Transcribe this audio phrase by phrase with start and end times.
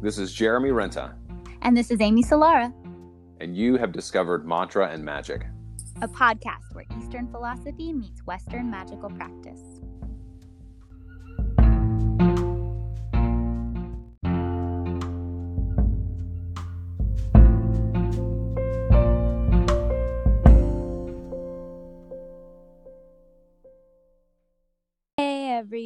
[0.00, 1.14] This is Jeremy Renta,
[1.62, 2.72] And this is Amy Solara,
[3.40, 5.46] and you have discovered Mantra and Magic.
[6.02, 9.75] a podcast where Eastern philosophy meets Western magical practice.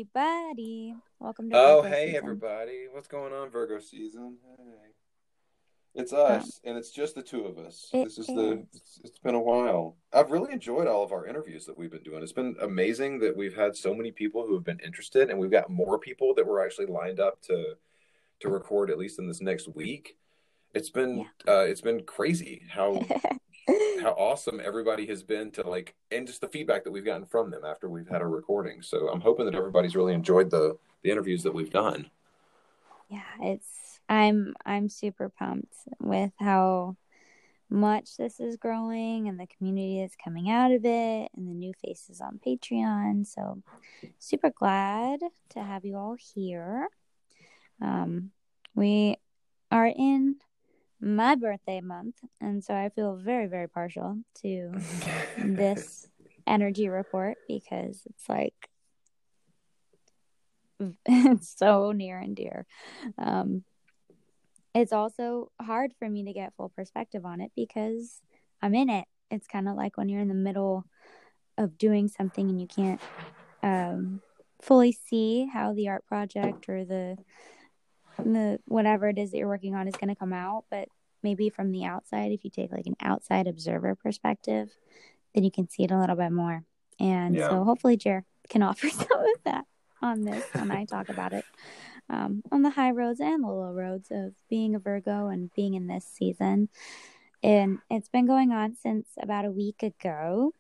[0.01, 0.95] Everybody.
[1.19, 2.17] Welcome to Oh, Virgo hey season.
[2.17, 2.87] everybody.
[2.91, 4.39] What's going on, Virgo season?
[4.57, 4.93] Hey.
[5.95, 7.91] It's us, and it's just the two of us.
[7.93, 8.59] It this is the is.
[8.73, 9.97] it's, it's been a while.
[10.13, 12.23] I've really enjoyed all of our interviews that we've been doing.
[12.23, 15.51] It's been amazing that we've had so many people who have been interested and we've
[15.51, 17.75] got more people that were actually lined up to
[18.41, 20.17] to record at least in this next week.
[20.73, 23.05] It's been uh it's been crazy how
[24.01, 27.51] how awesome everybody has been to like and just the feedback that we've gotten from
[27.51, 28.83] them after we've had our recording.
[28.83, 32.11] So I'm hoping that everybody's really enjoyed the the interviews that we've done.
[33.09, 36.97] yeah it's i'm i'm super pumped with how
[37.71, 41.73] much this is growing and the community that's coming out of it and the new
[41.85, 43.63] faces on patreon so
[44.19, 46.89] super glad to have you all here
[47.81, 48.31] um
[48.75, 49.17] we
[49.71, 50.37] are in
[51.01, 54.73] my birthday month and so i feel very very partial to
[55.39, 56.07] this
[56.47, 58.71] energy report because it's like
[61.07, 62.67] it's so near and dear.
[63.19, 63.65] Um,
[64.75, 68.21] it's also hard for me to get full perspective on it because
[68.63, 69.07] I'm in it.
[69.31, 70.85] It's kind of like when you're in the middle
[71.59, 73.01] of doing something and you can't
[73.63, 74.21] um,
[74.63, 77.17] fully see how the art project or the
[78.25, 80.89] the whatever it is that you're working on is going to come out, but
[81.23, 84.71] maybe from the outside, if you take like an outside observer perspective,
[85.35, 86.65] then you can see it a little bit more.
[86.99, 87.49] And Yeah.
[87.49, 89.67] so hopefully Jer can offer some of that
[90.03, 91.45] on this when I talk about it.
[92.09, 95.75] Um, on the high roads and the low roads of being a Virgo and being
[95.75, 96.69] in this season.
[97.43, 100.53] And it's been going on since about a week ago.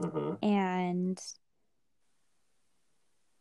[0.00, 0.38] Mhm.
[0.42, 1.18] And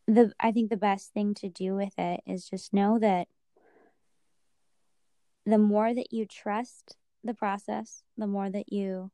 [0.06, 3.27] the I think the best thing to do with it is just know that
[5.47, 9.09] the more that you trust the process, the more that you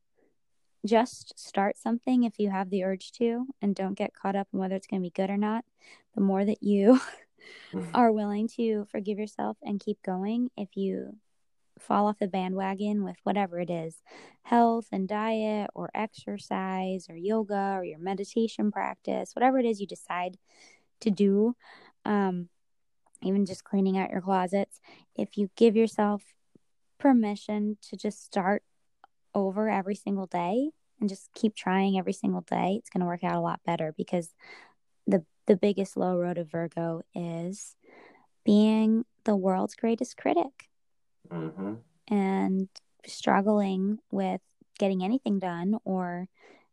[0.84, 4.58] just start something if you have the urge to and don't get caught up in
[4.58, 5.64] whether it's going to be good or not,
[6.16, 7.00] the more that you
[7.94, 11.16] are willing to forgive yourself and keep going if you
[11.78, 14.02] fall off the bandwagon with whatever it is
[14.42, 19.86] health and diet or exercise or yoga or your meditation practice whatever it is you
[19.86, 20.38] decide
[21.00, 21.56] to do
[22.04, 22.48] um
[23.22, 24.80] even just cleaning out your closets
[25.16, 26.22] if you give yourself
[26.98, 28.62] permission to just start
[29.34, 30.70] over every single day
[31.00, 33.92] and just keep trying every single day it's going to work out a lot better
[33.96, 34.34] because
[35.06, 37.74] the the biggest low road of virgo is
[38.44, 40.68] being the world's greatest critic
[41.30, 41.78] Mhm.
[42.08, 42.68] and
[43.06, 44.40] struggling with
[44.78, 46.28] getting anything done or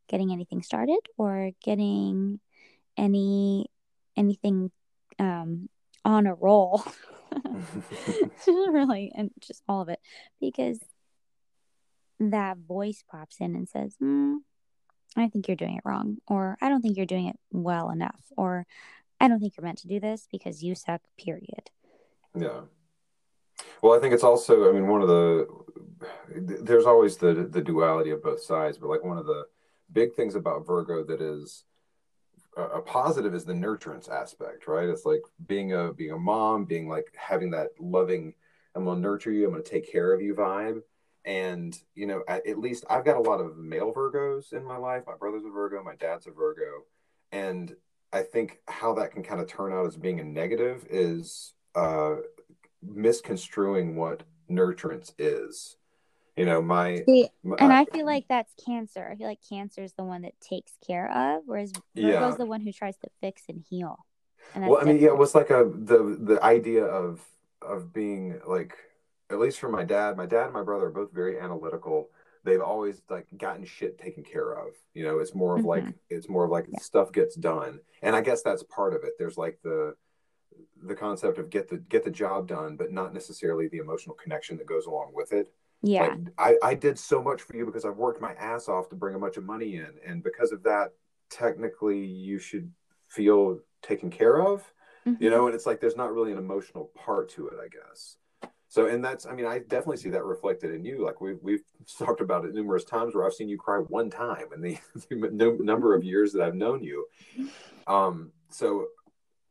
[0.07, 2.39] getting anything started or getting
[2.97, 3.67] any
[4.15, 4.71] anything
[5.19, 5.69] um
[6.05, 6.83] on a roll
[8.47, 9.99] really and just all of it
[10.39, 10.79] because
[12.19, 14.35] that voice pops in and says mm,
[15.17, 18.23] i think you're doing it wrong or i don't think you're doing it well enough
[18.37, 18.65] or
[19.19, 21.69] i don't think you're meant to do this because you suck period
[22.35, 22.61] Yeah.
[23.81, 25.47] Well, I think it's also, I mean, one of the,
[26.61, 29.45] there's always the the duality of both sides, but like one of the
[29.91, 31.63] big things about Virgo that is
[32.57, 34.89] a, positive is the nurturance aspect, right?
[34.89, 38.33] It's like being a being a mom, being like having that loving,
[38.75, 40.81] I'm gonna nurture you, I'm gonna take care of you vibe.
[41.23, 44.77] And you know, at, at least I've got a lot of male Virgos in my
[44.77, 45.03] life.
[45.07, 46.85] My brother's a Virgo, my dad's a Virgo,
[47.31, 47.75] and
[48.11, 52.15] I think how that can kind of turn out as being a negative is uh,
[52.81, 55.77] misconstruing what nurturance is.
[56.41, 59.07] You know, my, See, my And I feel like that's cancer.
[59.11, 62.35] I feel like cancer is the one that takes care of, whereas Virgo's Yeah.
[62.37, 64.05] the one who tries to fix and heal.
[64.53, 67.21] And well, I mean, yeah, it was like a the the idea of
[67.61, 68.77] of being like
[69.29, 72.09] at least for my dad, my dad and my brother are both very analytical.
[72.43, 74.73] They've always like gotten shit taken care of.
[74.93, 76.73] You know, it's more of like it's more of like Mm-hmm.
[76.73, 76.79] Yeah.
[76.79, 79.13] stuff gets done, and I guess that's part of it.
[79.17, 79.95] There's like the
[80.83, 84.57] the concept of get the get the job done, but not necessarily the emotional connection
[84.57, 85.51] that goes along with it.
[85.81, 88.89] Yeah, Like I, I did so much for you because I've worked my ass off
[88.89, 89.93] to bring a bunch of money in.
[90.05, 90.93] And because of that,
[91.29, 92.71] technically you should
[93.07, 94.71] feel taken care of.
[95.07, 95.19] Mhm.
[95.19, 98.17] You know, and it's like there's not really an emotional part to it, I guess.
[98.67, 101.03] So and that's I mean, I definitely see that reflected in you.
[101.03, 101.63] Like we've we've
[101.97, 104.77] talked about it numerous times where I've seen you cry one time in the,
[105.09, 107.07] the number of years that I've known you.
[107.87, 108.87] Um so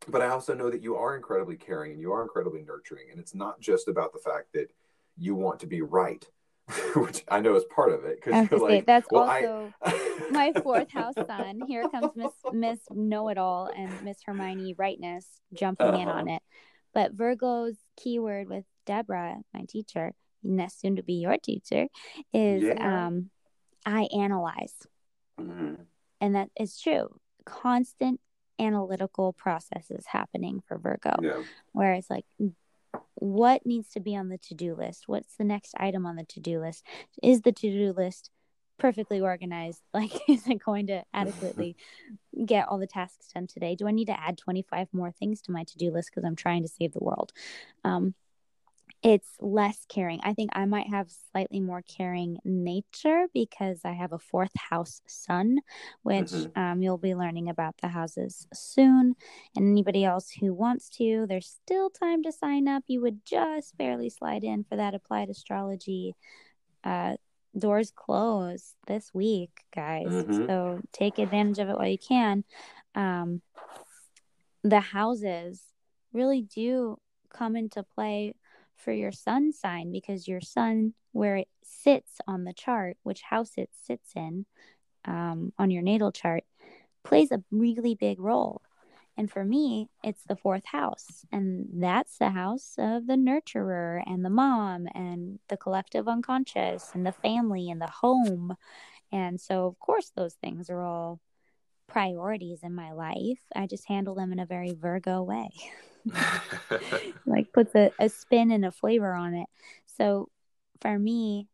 [0.08, 3.10] but I also know that you are incredibly caring and you are incredibly nurturing.
[3.10, 4.70] And it's not just about the fact that
[5.20, 6.24] you want to be right,
[6.96, 8.16] which I know is part of it.
[8.24, 10.26] Because say, like, that's well, also I...
[10.30, 11.60] my fourth house sun.
[11.68, 16.18] Here comes Miss Miss Know It All and Miss Hermione Rightness jumping in Uh-huh.
[16.18, 16.42] on it.
[16.94, 20.12] But Virgo's keyword with Deborah, my teacher,
[20.42, 21.86] next soon to be your teacher,
[22.32, 23.06] is Yeah.
[23.06, 23.30] um,
[23.86, 24.74] I analyze,
[25.38, 25.86] Mhm.
[26.20, 27.20] and that is true.
[27.44, 28.20] Constant
[28.58, 31.14] analytical processes happening for Virgo.
[31.22, 31.42] Yeah.
[31.72, 32.26] where it's like
[33.14, 35.04] what needs to be on the to-do list?
[35.06, 36.84] What's the next item on the to-do list?
[37.22, 38.30] Is the to-do list
[38.78, 39.82] perfectly organized?
[39.94, 41.76] Like is it going to adequately
[42.46, 43.74] get all the tasks done today?
[43.74, 46.62] Do i need to add 25 more things to my to-do list because i'm trying
[46.62, 47.32] to save the world?
[47.84, 48.14] Um
[49.02, 54.12] it's less caring i think i might have slightly more caring nature because i have
[54.12, 55.58] a fourth house sun
[56.02, 56.56] which Mhm.
[56.56, 59.14] um, you'll be learning about the houses soon
[59.56, 62.84] and anybody else who wants to, there's still time to sign up.
[62.86, 66.14] You would just barely slide in for that applied astrology.
[66.84, 67.16] Uh,
[67.58, 70.06] doors close this week, guys.
[70.06, 70.46] Mhm.
[70.46, 72.44] So take advantage of it while you can.
[72.94, 73.42] Um,
[74.62, 75.72] the houses
[76.12, 76.98] really do
[77.28, 78.34] come into play
[78.80, 83.52] for your sun sign because your sun, where it sits on the chart, which house
[83.56, 84.46] it sits in
[85.04, 86.44] um, on your natal chart,
[87.04, 88.62] plays a really big role.
[89.16, 91.26] And for me, it's the fourth house.
[91.30, 97.04] And that's the house of the nurturer and the mom and the collective unconscious and
[97.04, 98.56] the family and the home.
[99.12, 101.20] And so, of course, those things are all
[101.90, 103.40] priorities in my life.
[103.54, 105.50] I just handle them in a very Virgo way,
[107.26, 109.48] like puts a, a spin and a flavor on it.
[109.98, 110.28] So
[110.80, 111.48] for me,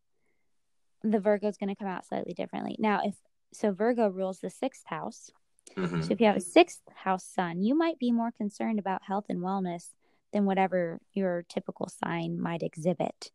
[1.02, 2.76] the Virgo is going to come out slightly differently.
[2.78, 3.14] Now, if
[3.52, 5.30] so, Virgo rules the sixth house.
[5.74, 6.04] Mhm.
[6.04, 9.26] So if you have a sixth house sun, you might be more concerned about health
[9.28, 9.90] and wellness
[10.32, 13.30] than whatever your typical sign might exhibit.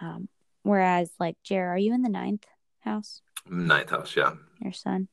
[0.00, 0.28] Um,
[0.62, 2.44] whereas, like Jer, are you in the ninth
[2.80, 3.22] house?
[3.48, 4.34] Ninth house, yeah.
[4.60, 5.08] Your sun.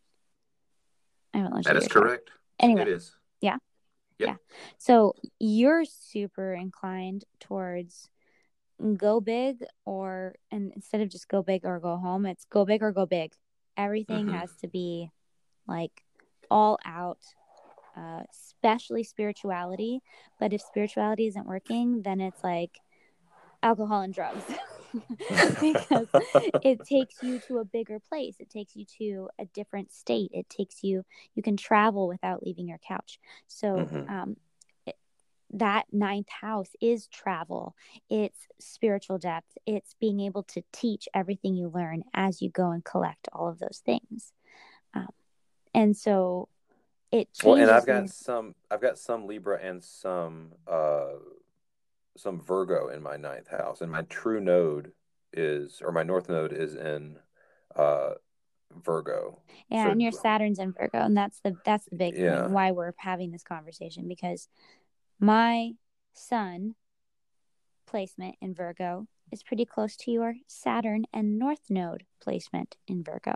[1.33, 2.29] I haven't That at is correct.
[2.59, 3.15] Anyway, It is.
[4.77, 8.09] so you're super inclined towards
[8.97, 12.81] go big or and instead of just go big or go home, it's go big
[12.83, 13.33] or go big.
[13.77, 14.31] Everything Mhm.
[14.39, 15.11] has to be
[15.67, 16.03] like
[16.51, 17.19] all out,
[17.95, 20.01] uh, especially spirituality.
[20.39, 22.81] But if spirituality isn't working, then it's like
[23.61, 24.45] alcohol and drugs
[25.61, 26.07] because
[26.63, 28.35] it takes you to a bigger place.
[28.39, 30.31] It takes you to a different state.
[30.33, 31.03] It takes you,
[31.35, 33.19] you can travel without leaving your couch.
[33.47, 34.09] So, Mhm.
[34.09, 34.37] um,
[34.85, 34.97] it-
[35.51, 37.75] that ninth house is travel,
[38.09, 42.83] it's spiritual depth, it's being able to teach everything you learn as you go and
[42.83, 44.33] collect all of those things.
[44.93, 45.09] Um,
[45.73, 46.49] and so
[47.11, 47.43] it changes.
[47.45, 48.55] Well, and I've got some.
[48.71, 51.13] I've got some Libra and some uh,
[52.17, 54.91] some Virgo in my ninth house, and my true node
[55.31, 57.17] is, or my north node is in
[57.75, 58.11] uh,
[58.83, 59.39] Virgo.
[59.69, 62.43] Yeah, So- and your Saturn's in Virgo, and that's the that's the big Yeah.
[62.43, 64.47] thing why we're having this conversation because
[65.19, 65.73] my
[66.13, 66.75] sun
[67.87, 73.35] placement in Virgo is pretty close to your Saturn and North Node placement in Virgo.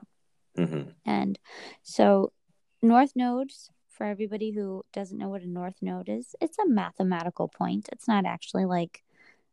[0.55, 1.39] hmm And
[1.83, 2.31] so
[2.81, 7.47] North nodes for everybody who doesn't know what a North node is, it's a mathematical
[7.47, 7.89] point.
[7.91, 9.03] It's not actually like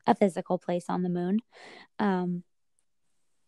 [0.06, 1.40] a physical place on the moon.
[1.98, 2.44] Um,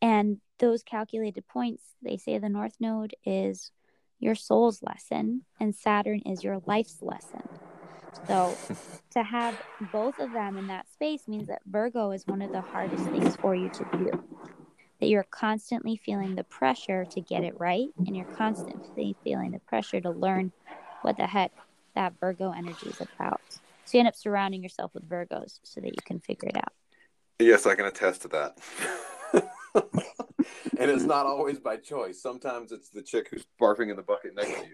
[0.00, 3.70] and those calculated points, they say the North Node is
[4.18, 7.42] your soul's lesson and Saturn is your life's lesson.
[8.26, 8.56] So
[9.10, 9.60] to have
[9.92, 13.36] both of them in that space means that Virgo is one of the hardest things
[13.36, 14.10] for you to do.
[15.00, 19.58] That you're constantly feeling the pressure to get it right and you're constantly feeling the
[19.58, 20.52] pressure to learn
[21.06, 21.52] what the heck
[21.94, 23.40] that Virgo energy is about.
[23.84, 26.72] So you end up surrounding yourself with Virgos so that you can figure it out.
[27.38, 28.58] Yes, I can attest to that.
[30.78, 32.20] and it's not always by choice.
[32.20, 34.66] Sometimes it's the chick who's barfing in the bucket next to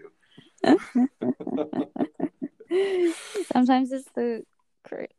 [2.73, 3.13] you.
[3.53, 4.43] Sometimes it's the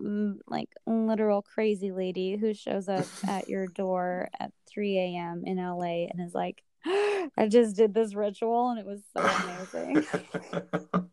[0.00, 5.44] mm, like literal crazy lady who shows up at your door at 3 a.m.
[5.46, 6.64] in LA and is like,
[7.36, 10.06] I just did this ritual and it was so amazing.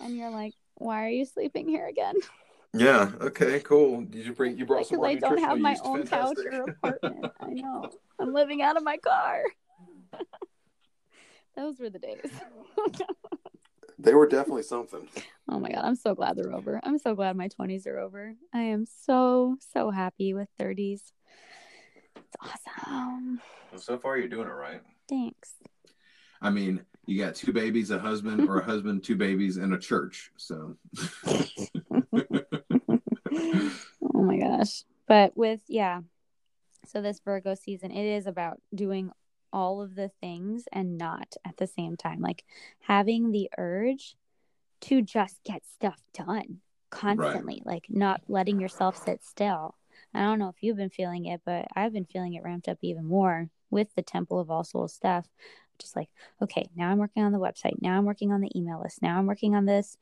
[0.00, 2.14] and you're like, why are you sleeping here again?
[2.72, 3.10] yeah.
[3.20, 3.60] Okay.
[3.60, 4.02] Cool.
[4.02, 4.56] Did you bring?
[4.56, 7.32] You brought Because some more I don't have my own couch or apartment.
[7.40, 7.90] I know.
[8.18, 9.42] I'm living out of my car.
[11.56, 12.30] Those were the days.
[13.98, 15.08] they were definitely something.
[15.50, 16.80] Oh my god, I'm so glad they're over.
[16.82, 18.34] I'm so glad my 20s are over.
[18.52, 21.12] I am so so happy with 30s.
[22.44, 23.40] It's awesome.
[23.70, 24.80] Well, so far, you're doing it right.
[25.08, 25.54] Thanks.
[26.40, 29.78] I mean, you got two babies, a husband, or a husband, two babies, and a
[29.78, 30.30] church.
[30.36, 30.76] So.
[31.26, 31.46] oh
[34.12, 34.84] my gosh.
[35.06, 36.00] But with, yeah.
[36.86, 39.10] So this Virgo season, it is about doing
[39.52, 42.20] all of the things and not at the same time.
[42.20, 42.44] Like
[42.80, 44.16] having the urge
[44.82, 47.74] to just get stuff done constantly, right.
[47.74, 49.74] like not letting yourself sit still.
[50.16, 52.78] I don't know if you've been feeling it, but I've been feeling it ramped up
[52.82, 55.26] even more with the Temple of All Souls stuff.
[55.78, 56.08] Just like,
[56.40, 57.82] okay, now I'm working on the website.
[57.82, 59.02] Now I'm working on the email list.
[59.02, 59.98] Now I'm working on this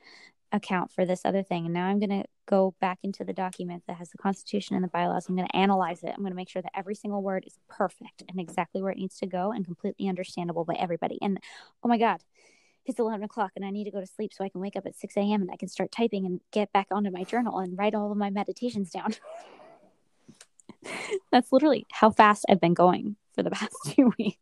[0.54, 1.64] account for this other thing.
[1.64, 4.84] And now I'm going to go back into the document that has the Constitution and
[4.84, 5.28] the bylaws.
[5.28, 6.12] I'm going to analyze it.
[6.14, 8.98] I'm going to make sure that every single word is perfect and exactly where it
[8.98, 11.18] needs to go and completely understandable by everybody.
[11.20, 11.40] And
[11.82, 12.20] oh my God,
[12.86, 14.86] it's 11 o'clock and I need to go to sleep so I can wake up
[14.86, 15.42] at 6 a.m.
[15.42, 18.18] and I can start typing and get back onto my journal and write all of
[18.18, 19.14] my meditations down.
[21.32, 24.38] That's literally how fast I've been going for the past two weeks.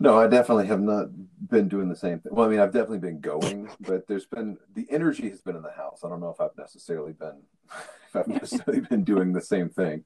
[0.00, 1.08] No, I definitely have not
[1.48, 2.32] been doing the same thing.
[2.32, 5.62] Well, I mean, I've definitely been going, but there's been the energy has been in
[5.62, 6.02] the house.
[6.04, 7.42] I don't know if I've necessarily been
[8.08, 10.04] if I've necessarily been doing the same thing.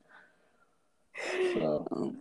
[1.54, 2.16] So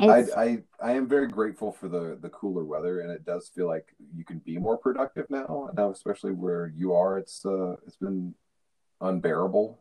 [0.00, 3.66] I, I I am very grateful for the the cooler weather, and it does feel
[3.66, 5.70] like you can be more productive now.
[5.74, 8.34] Now, especially where you are, it's uh it's been
[9.00, 9.78] unbearable.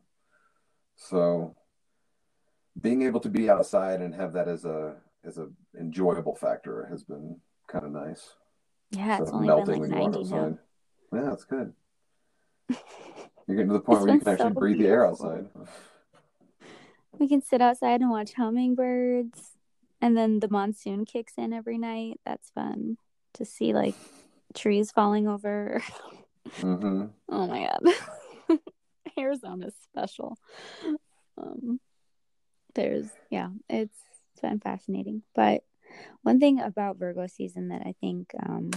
[0.96, 1.56] So
[2.82, 5.48] being able to be outside and have that as a as a
[5.80, 8.34] enjoyable factor has been kind of nice.
[8.92, 10.58] Yeah, it's only been like ninety now.
[11.14, 11.74] Yeah, that's good.
[13.48, 14.88] You're getting to the point where you can actually breathe beautiful.
[14.88, 15.46] the air outside.
[17.20, 19.52] We can sit outside and watch hummingbirds,
[20.02, 22.20] and then the monsoon kicks in every night.
[22.26, 22.98] That's fun
[23.34, 23.96] to see, like
[24.54, 25.84] trees falling over.
[26.60, 27.06] Mm-hmm.
[27.30, 27.96] Oh my god,
[29.18, 30.38] Arizona's special.
[31.38, 31.80] Um,
[32.76, 33.98] there's yeah, it's
[34.32, 35.24] it's been fascinating.
[35.36, 35.64] But
[36.24, 38.72] one thing about Virgo season that I think um,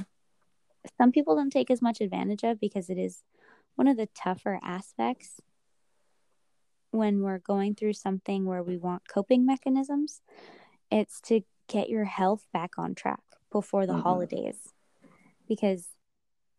[0.99, 3.23] some people don't take as much advantage of because it is
[3.75, 5.41] one of the tougher aspects
[6.91, 10.21] when we're going through something where we want coping mechanisms.
[10.91, 14.03] It's to get your health back on track before the mm-hmm.
[14.03, 14.73] holidays
[15.49, 15.89] because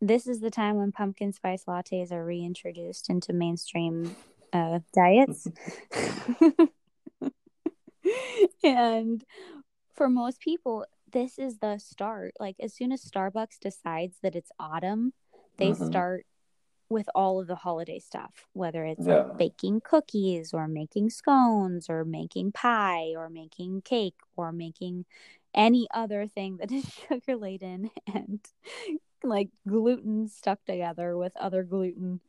[0.00, 4.14] this is the time when pumpkin spice lattes are reintroduced into mainstream
[4.52, 5.48] uh, diets.
[8.62, 9.24] and
[9.94, 12.34] for most people, this is the start.
[12.38, 15.12] Like as soon as Starbucks decides that it's autumn,
[15.56, 15.86] they mm-hmm.
[15.86, 16.26] start
[16.90, 19.22] with all of the holiday stuff, whether it's yeah.
[19.24, 25.04] like baking cookies or making scones or making pie or making cake or making
[25.54, 28.40] any other thing that is sugar laden and
[29.24, 32.20] like gluten stuck together with other gluten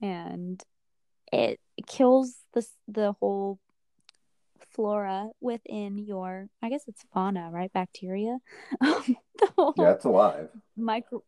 [0.00, 0.62] and
[1.32, 3.58] it kills the the whole
[4.70, 7.72] flora within your i guess it's fauna right?
[7.72, 8.38] Bacteria?
[9.58, 10.48] Um, yeah it's alive.
[10.76, 11.22] micro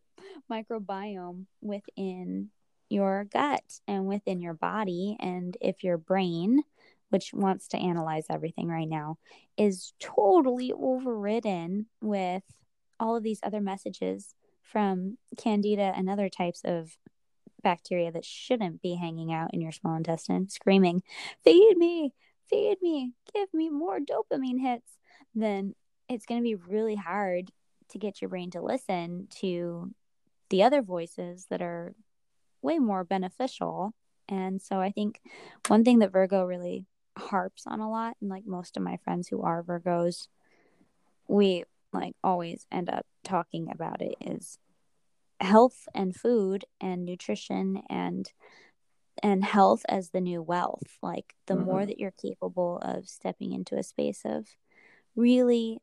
[0.50, 2.50] microbiome within
[2.88, 5.16] your gut and within your body.
[5.20, 6.62] And if your brain
[7.10, 9.16] which wants to analyze everything right now
[9.56, 12.42] is totally overridden with
[12.98, 14.34] all of these other messages
[14.70, 16.96] from candida and other types of
[17.62, 21.02] bacteria that shouldn't be hanging out in your small intestine screaming
[21.44, 22.12] feed me
[22.48, 24.98] feed me, give me more dopamine hits,
[25.34, 25.74] then
[26.08, 27.50] it's going to be really hard
[27.90, 29.92] to get your brain to listen to
[30.50, 31.94] the other voices that are
[32.62, 33.92] way more beneficial.
[34.28, 35.20] And so I think
[35.68, 39.28] one thing that Virgo really harps on a lot, and like most of my friends
[39.28, 40.28] who are Virgos,
[41.28, 41.64] we
[41.96, 44.58] like always end up talking about it is
[45.40, 48.30] health and food and nutrition and
[49.22, 50.98] and health as the new wealth.
[51.02, 51.64] Like the mm-hmm.
[51.64, 54.46] more that you're capable of stepping into a space of
[55.14, 55.78] really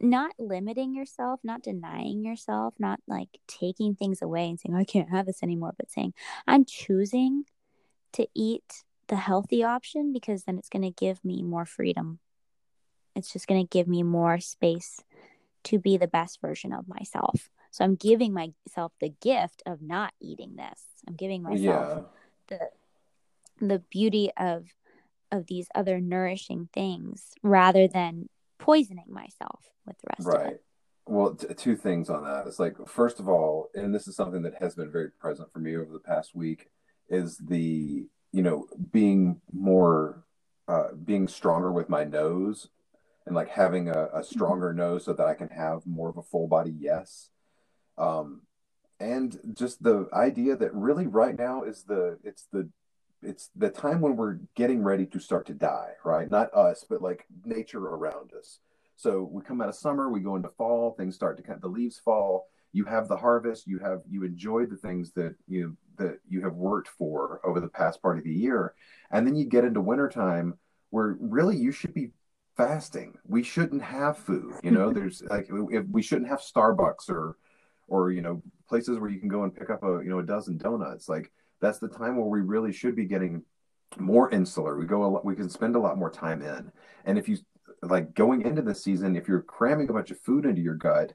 [0.00, 5.10] not limiting yourself, not denying yourself, not like taking things away and saying, I can't
[5.10, 6.14] have this anymore, but saying,
[6.46, 7.44] I'm choosing
[8.12, 12.20] to eat the healthy option because then it's going to give me more freedom.
[13.18, 15.02] It's just going to give me more space
[15.64, 17.50] to be the best version of myself.
[17.70, 20.80] So I'm giving myself the gift of not eating this.
[21.06, 22.00] I'm giving myself yeah.
[22.48, 22.70] the
[23.60, 24.66] the beauty of
[25.32, 30.46] of these other nourishing things rather than poisoning myself with the rest right.
[30.46, 30.64] of it.
[31.06, 32.46] Well, t- two things on that.
[32.46, 35.58] It's like first of all, and this is something that has been very present for
[35.58, 36.70] me over the past week
[37.08, 40.24] is the, you know, being more
[40.68, 42.68] uh, being stronger with my nose
[43.28, 46.22] and like having a, a stronger nose so that I can have more of a
[46.22, 47.30] full body yes
[47.96, 48.42] um,
[49.00, 52.68] and just the idea that really right now is the it's the
[53.22, 57.02] it's the time when we're getting ready to start to die right not us but
[57.02, 58.60] like nature around us
[58.96, 61.62] So we come out of summer, we go into fall, things start to kind of,
[61.62, 62.48] the leaves fall.
[62.72, 66.54] You have the harvest, you have you enjoy the things that you that you have
[66.54, 68.74] worked for over the past part of the year.
[69.10, 70.58] And then you get into wintertime
[70.90, 72.10] where really you should be
[72.58, 73.16] fasting.
[73.26, 74.52] We shouldn't have food.
[74.62, 77.38] You know, there's like if we shouldn't have Starbucks or
[77.86, 80.26] or you know places where you can go and pick up a you know a
[80.26, 81.08] dozen donuts.
[81.08, 83.42] Like that's the time where we really should be getting
[83.96, 84.76] more insular.
[84.76, 86.70] We go a lot, we can spend a lot more time in.
[87.06, 87.38] And if you
[87.82, 91.14] like going into the season, if you're cramming a bunch of food into your gut,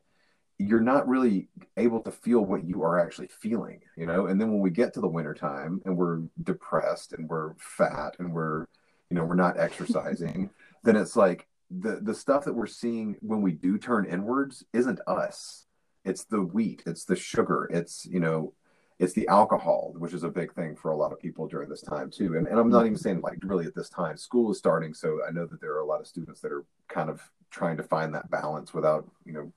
[0.58, 4.28] you're not really able to feel what you are actually feeling, you know?
[4.28, 8.34] And then when we get to the wintertime and we're depressed and we're fat and
[8.34, 8.62] we're,
[9.10, 10.50] you know, we're not exercising,
[10.84, 15.00] then it's like the the stuff that we're seeing when we do turn inwards isn't
[15.08, 15.66] us.
[16.06, 18.54] It's the wheat, it's the sugar, it's, you know,
[19.00, 21.82] it's the alcohol, which is a big thing for a lot of people during this
[21.82, 22.36] time too.
[22.36, 24.94] And, and I'm not even saying like really at this time, school is starting.
[24.94, 27.22] So I know that there are a lot of students that are kind of
[27.52, 29.54] trying to find that balance without, you know,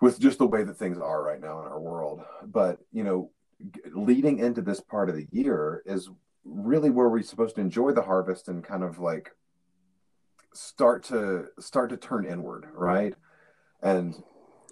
[0.00, 2.22] with just the way that things are right now in our world.
[2.44, 3.30] But, you know,
[3.94, 6.08] leading into this part of the year is
[6.44, 9.30] really where we're supposed to enjoy the harvest and kind of like
[10.54, 13.14] start to start to turn inward, right?
[13.82, 14.14] And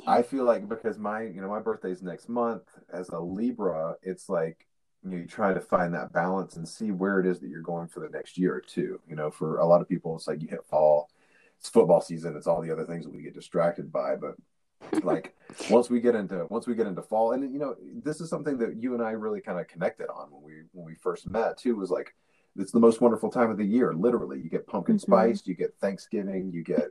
[0.06, 4.28] I feel like because my, you know, my birthday's next month as a Libra, it's
[4.28, 4.66] like
[5.02, 7.62] you, know, you try to find that balance and see where it is that you're
[7.62, 9.00] going for the next year or two.
[9.08, 11.10] You know, for a lot of people, it's like you hit fall,
[11.58, 14.16] it's football season, it's all the other things that we get distracted by.
[14.16, 14.36] But
[15.04, 15.34] like
[15.68, 18.58] once we get into once we get into fall, and you know, this is something
[18.58, 21.58] that you and I really kind of connected on when we when we first met
[21.58, 21.76] too.
[21.76, 22.14] Was like
[22.56, 23.92] it's the most wonderful time of the year.
[23.92, 25.12] Literally, you get pumpkin mm-hmm.
[25.12, 26.90] spice, you get Thanksgiving, you get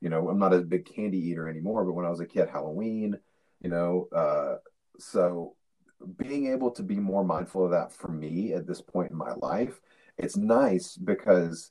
[0.00, 2.48] you know, I'm not a big candy eater anymore, but when I was a kid,
[2.48, 3.18] Halloween,
[3.60, 4.56] you know, uh,
[4.98, 5.54] so
[6.16, 9.32] being able to be more mindful of that for me at this point in my
[9.34, 9.80] life,
[10.16, 11.70] it's nice because,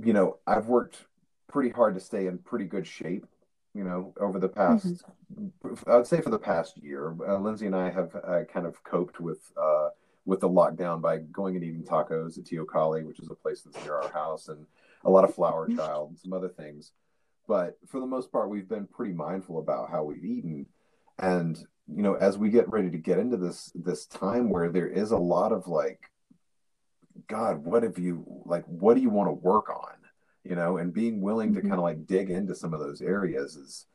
[0.00, 1.04] you know, I've worked
[1.48, 3.26] pretty hard to stay in pretty good shape,
[3.74, 4.86] you know, over the past,
[5.34, 5.90] mm-hmm.
[5.90, 7.16] I'd say for the past year.
[7.26, 9.88] Uh, Lindsay and I have uh, kind of coped with, uh,
[10.26, 13.82] with the lockdown by going and eating tacos at Teocalli, which is a place that's
[13.84, 14.66] near our house, and
[15.04, 15.78] a lot of Flower mm-hmm.
[15.78, 16.92] Child and some other things
[17.46, 20.66] but for the most part we've been pretty mindful about how we've eaten
[21.18, 21.58] and
[21.88, 25.10] you know as we get ready to get into this this time where there is
[25.10, 26.10] a lot of like
[27.28, 29.94] god what have you like what do you want to work on
[30.44, 31.62] you know and being willing mm-hmm.
[31.62, 33.86] to kind of like dig into some of those areas is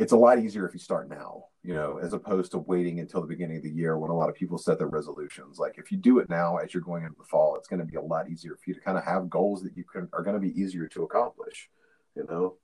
[0.00, 3.20] it's a lot easier if you start now you know as opposed to waiting until
[3.20, 5.92] the beginning of the year when a lot of people set their resolutions like if
[5.92, 8.02] you do it now as you're going into the fall it's going to be a
[8.02, 10.40] lot easier for you to kind of have goals that you can are going to
[10.40, 11.68] be easier to accomplish
[12.16, 12.56] you know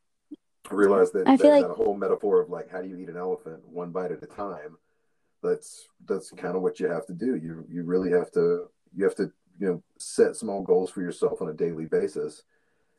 [0.70, 1.62] I realize that, I that, like...
[1.62, 4.26] that whole metaphor of like how do you eat an elephant one bite at a
[4.26, 4.76] time.
[5.42, 7.36] That's that's kind of what you have to do.
[7.36, 11.40] You you really have to you have to you know set small goals for yourself
[11.40, 12.42] on a daily basis.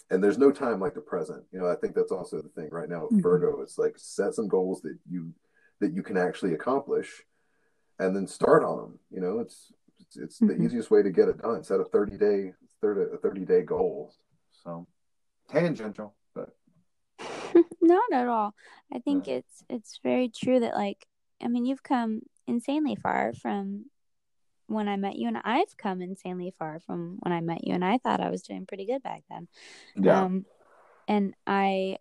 [0.10, 1.44] And there's no time like the present.
[1.52, 3.22] You know, I think that's also the thing right now with mm-hmm.
[3.22, 3.62] Virgo.
[3.62, 5.34] It's like set some goals that you
[5.80, 7.24] that you can actually accomplish,
[8.00, 9.00] and then start on them.
[9.12, 10.58] You know, it's it's, it's mm-hmm.
[10.60, 11.64] the easiest way to get it done.
[11.64, 14.14] Set a 30 day 30, a 30 day goal.
[14.64, 14.88] So
[15.50, 16.16] tangential.
[16.34, 16.50] But
[17.82, 18.54] not at all.
[18.94, 21.06] I think it's it's very true that like
[21.44, 23.86] I mean you've come insanely far from
[24.68, 27.84] when I met you and I've come insanely far from when I met you and
[27.84, 29.48] I thought I was doing pretty good back then.
[29.96, 30.24] Yeah.
[30.24, 30.46] Um
[31.08, 31.98] and I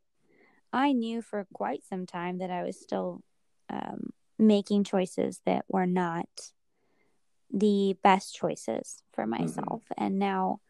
[0.72, 3.22] I knew for quite some time that I was still
[3.70, 6.28] um making choices that were not
[7.50, 9.42] the best choices for mm-hmm.
[9.42, 9.82] myself.
[9.84, 10.04] Mm-hmm.
[10.04, 10.60] And now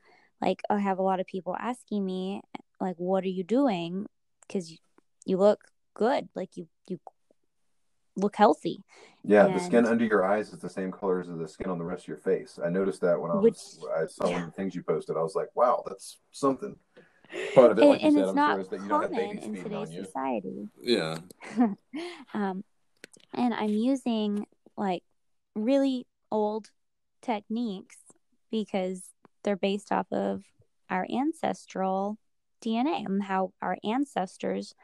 [0.40, 2.42] like I have a lot of people asking me
[2.80, 4.06] like what are you doing
[4.46, 4.78] because
[5.24, 7.00] you look good like you you
[8.16, 8.82] look healthy.
[9.24, 9.54] Yeah and...
[9.54, 12.04] the skin under your eyes is the same color as the skin on the rest
[12.04, 12.58] of your face.
[12.64, 13.58] I noticed that when i was Which,
[13.96, 14.32] i saw yeah.
[14.32, 15.16] one of the things you posted.
[15.16, 16.76] I was like wow that's something.
[17.54, 19.02] Part of it like and, you said, it's I'm not sure, is that you don't
[19.02, 20.68] have babies in today's society.
[20.80, 21.18] Yeah.
[22.34, 22.64] Um
[23.34, 25.02] and i'm using like
[25.54, 26.70] really old
[27.22, 27.96] techniques
[28.50, 29.02] because
[29.42, 30.42] they're based off of
[30.90, 32.18] our ancestral
[32.64, 34.74] DNA and how our ancestors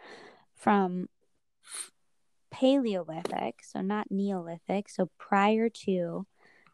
[0.54, 1.08] from
[2.52, 6.26] Paleolithic, so not Neolithic, so prior to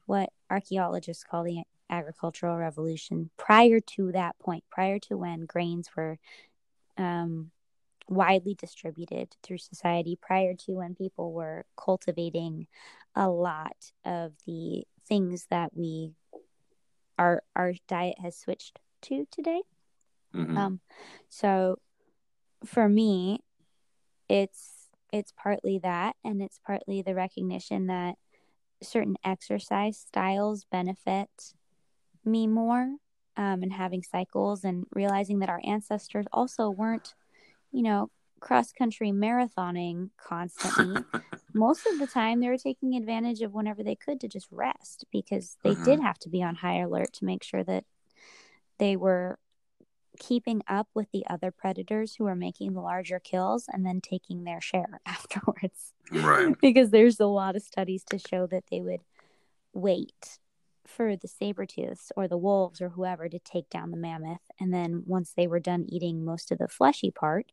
[0.06, 6.18] what archaeologists call the agricultural revolution, prior to that point, prior to when grains were
[6.98, 7.50] um,
[8.08, 12.66] widely distributed through society, prior to when people were cultivating
[13.14, 16.12] a lot of the things that we
[17.18, 19.62] our our diet has switched to today.
[20.34, 20.56] Mm-hmm.
[20.56, 20.80] Um,
[21.28, 21.78] so
[22.64, 23.40] for me,
[24.28, 24.77] it's
[25.12, 28.16] it's partly that, and it's partly the recognition that
[28.82, 31.28] certain exercise styles benefit
[32.24, 32.96] me more
[33.36, 37.14] um, and having cycles and realizing that our ancestors also weren't,
[37.72, 41.02] you know, cross country marathoning constantly.
[41.54, 45.06] Most of the time, they were taking advantage of whenever they could to just rest
[45.10, 45.84] because they Mhm.
[45.84, 47.84] did have to be on high alert to make sure that
[48.78, 49.38] they were
[50.18, 54.44] keeping up with the other predators who were making the larger kills and then taking
[54.44, 55.94] their share afterwards.
[56.10, 56.54] Right.
[56.60, 59.00] because there's a lot of studies to show that they would
[59.72, 60.38] wait
[60.86, 64.40] for the saber tooths or the wolves or whoever to take down the mammoth.
[64.58, 67.52] And then once they were done eating most of the fleshy part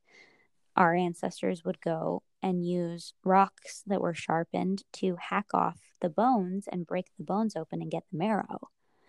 [0.77, 6.67] our ancestors would go and use rocks that were sharpened to hack off the bones
[6.69, 8.59] and break the bones open and get the marrow.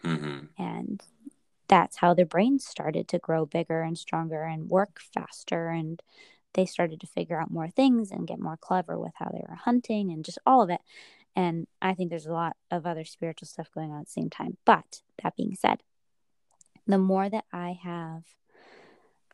[0.03, 1.03] Hmm and
[1.69, 6.03] that's how their brains started to grow bigger and stronger and work faster and
[6.55, 9.57] they started to figure out more things and get more clever with how they were
[9.57, 10.81] hunting and just all of it.
[11.35, 14.31] And i think there's a lot of other spiritual stuff going on at the same
[14.31, 14.57] time.
[14.65, 15.83] But that being said
[16.87, 18.23] the more that i have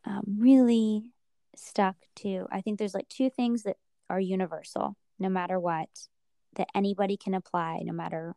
[0.05, 1.05] um, really
[1.55, 3.77] stuck to i think there's like two things that
[4.09, 5.89] are universal no matter what
[6.57, 8.35] that anybody can apply no matter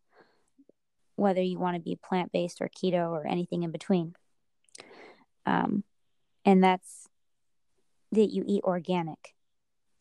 [1.16, 4.16] whether you want to be plant based or keto or anything in between.
[5.46, 5.84] Um,
[6.44, 7.08] and that's
[8.12, 9.36] that you eat organic,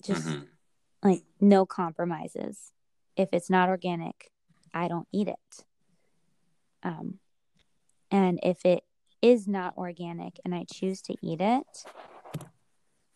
[0.03, 0.49] just Mhm.
[1.03, 2.73] like no compromises.
[3.17, 4.31] If it's not organic,
[4.73, 5.65] I don't eat it.
[6.83, 7.21] Um,
[8.11, 8.85] and if it
[9.23, 11.87] is not organic and I choose to eat it,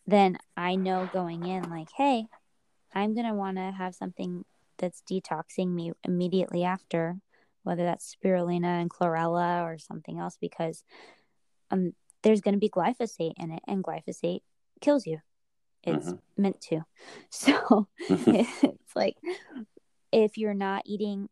[0.07, 2.29] then I know going in, like, hey,
[2.95, 4.45] I'm going to want to have something
[4.79, 7.21] that's detoxing me immediately after,
[7.69, 10.83] whether that's spirulina and chlorella or something else, because
[11.71, 14.41] um, there's going to be glyphosate in it, and glyphosate
[14.81, 15.19] kills you.
[15.85, 16.19] It's Mhm.
[16.37, 16.81] meant to.
[17.31, 19.17] So it's like
[20.11, 21.29] if you're not eating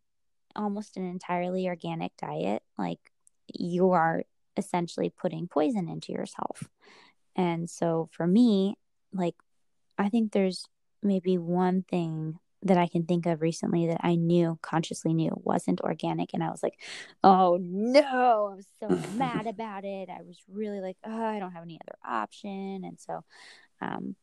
[0.55, 3.01] almost an entirely organic diet, like
[3.49, 4.25] you are
[4.57, 6.69] essentially putting poison into yourself.
[7.35, 8.77] And so for me,
[9.13, 9.37] like
[9.99, 10.65] I think there's
[11.03, 15.81] maybe one thing that I can think of recently that I knew consciously knew wasn't
[15.81, 16.79] organic and I was like,
[17.25, 21.53] "Oh no, I was so mad about it." I was really like, "Oh, I don't
[21.53, 23.25] have any other option." And so
[23.81, 24.17] um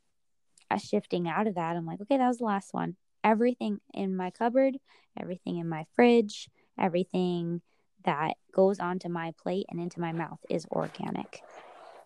[0.81, 4.31] shifting out of that, I'm like, "Okay, that was the last one." Everything in my
[4.31, 4.77] cupboard,
[5.19, 7.61] everything in my fridge, everything
[8.05, 11.41] that goes onto my plate and into my mouth is organic.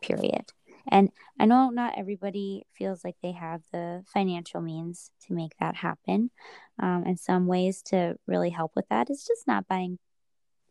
[0.01, 0.53] Period.
[0.89, 5.75] And I know not everybody feels like they have the financial means to make that
[5.75, 6.31] happen.
[6.79, 9.99] Um, and some ways to really help with that is just not buying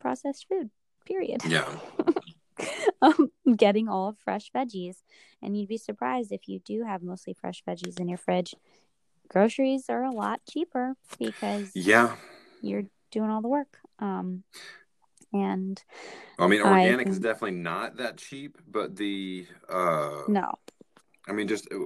[0.00, 0.70] processed food,
[1.04, 1.44] period.
[1.44, 1.68] Yeah.
[3.02, 5.02] um, getting all fresh veggies.
[5.42, 8.54] And you'd be surprised if you do have mostly fresh veggies in your fridge.
[9.28, 12.16] Groceries are a lot cheaper because Yeah.
[12.62, 13.78] you're doing all the work.
[13.98, 14.44] Um,
[15.42, 15.82] and
[16.38, 20.52] I mean, I organic is definitely not that cheap, but the uh, no,
[21.28, 21.76] I mean, just uh,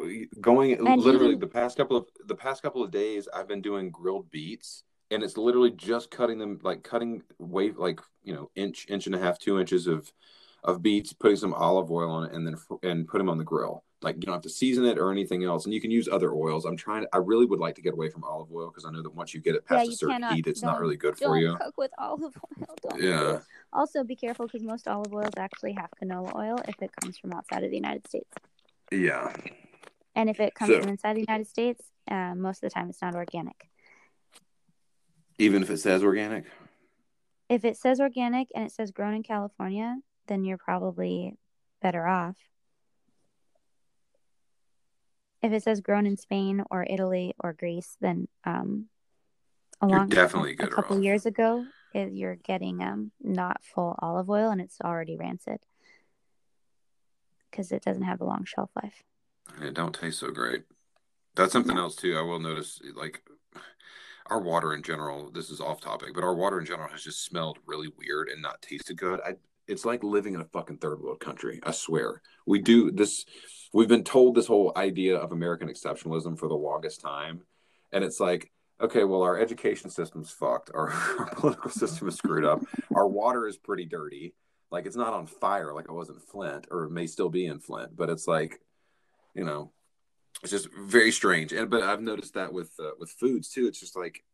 [0.40, 3.62] going And literally even- the past couple of the past couple of days, I've been
[3.62, 8.50] doing grilled beets, and it's literally just cutting them, like cutting wave, like you know,
[8.54, 10.12] inch, inch and a half, two inches of
[10.62, 13.44] of beets, putting some olive oil on it, and then and put them on the
[13.44, 13.82] grill.
[14.02, 16.32] Like you don't have to season it or anything else, and you can use other
[16.32, 16.64] oils.
[16.64, 17.04] I'm trying.
[17.12, 19.34] I really would like to get away from olive oil because I know that once
[19.34, 21.54] you get it Yeah, past a certain heat, it's not really good for you.
[21.60, 22.76] cook with olive oil.
[22.88, 23.36] Don't Yeah.
[23.36, 23.42] it.
[23.74, 27.32] Also, be careful because most olive oils actually have canola oil if it comes from
[27.34, 28.30] outside of the United States.
[28.90, 29.34] Yeah.
[30.16, 32.88] And if it comes So- from inside the United States, uh, most of the time
[32.88, 33.68] it's not organic.
[35.38, 36.46] Even if it says organic.
[37.50, 41.36] If it says organic and it says grown in California, then you're probably
[41.82, 42.36] better off.
[45.42, 48.86] If it says grown in Spain or Italy or Greece, then um,
[49.80, 53.96] a You're long definitely a, good couple years ago, it, you're getting um not full
[54.00, 55.58] olive oil and it's already rancid
[57.50, 59.02] because it doesn't have a long shelf life.
[59.60, 60.62] It don't taste so great.
[61.34, 62.16] That's something else too.
[62.16, 63.22] I will notice, like
[64.26, 65.30] our water in general.
[65.30, 68.40] This is off topic, but our water in general has just smelled really weird and
[68.40, 69.20] not tasted good.
[69.24, 69.34] I,
[69.70, 71.60] it's like living in a fucking third world country.
[71.62, 72.20] I swear.
[72.46, 73.24] We do this.
[73.72, 77.42] We've been told this whole idea of American exceptionalism for the longest time,
[77.92, 80.70] and it's like, okay, well, our education system's fucked.
[80.74, 82.62] Our, our political system is screwed up.
[82.94, 84.34] Our water is pretty dirty.
[84.70, 87.46] Like it's not on fire like it was in Flint, or it may still be
[87.46, 88.60] in Flint, but it's like
[89.34, 89.72] you know
[90.42, 93.80] it's just very strange and but i've noticed that with uh, with foods too it's
[93.80, 94.24] just like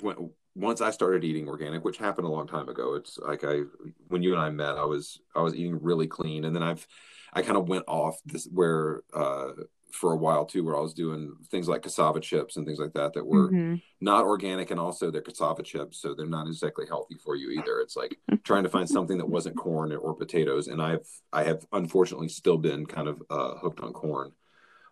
[0.00, 3.60] when, once i started eating organic which happened a long time ago it's like i
[4.08, 6.86] when you and i met i was i was eating really clean and then i've
[7.34, 9.50] i kind of went off this where uh
[9.92, 12.92] for a while too, where I was doing things like cassava chips and things like
[12.94, 13.80] that that were Mhm.
[14.00, 17.80] not organic, and also they're cassava chips, so they're not exactly healthy for you either.
[17.80, 21.64] It's like trying to find something that wasn't corn or potatoes, and I've I have
[21.72, 24.32] unfortunately still been kind of uh, hooked on corn.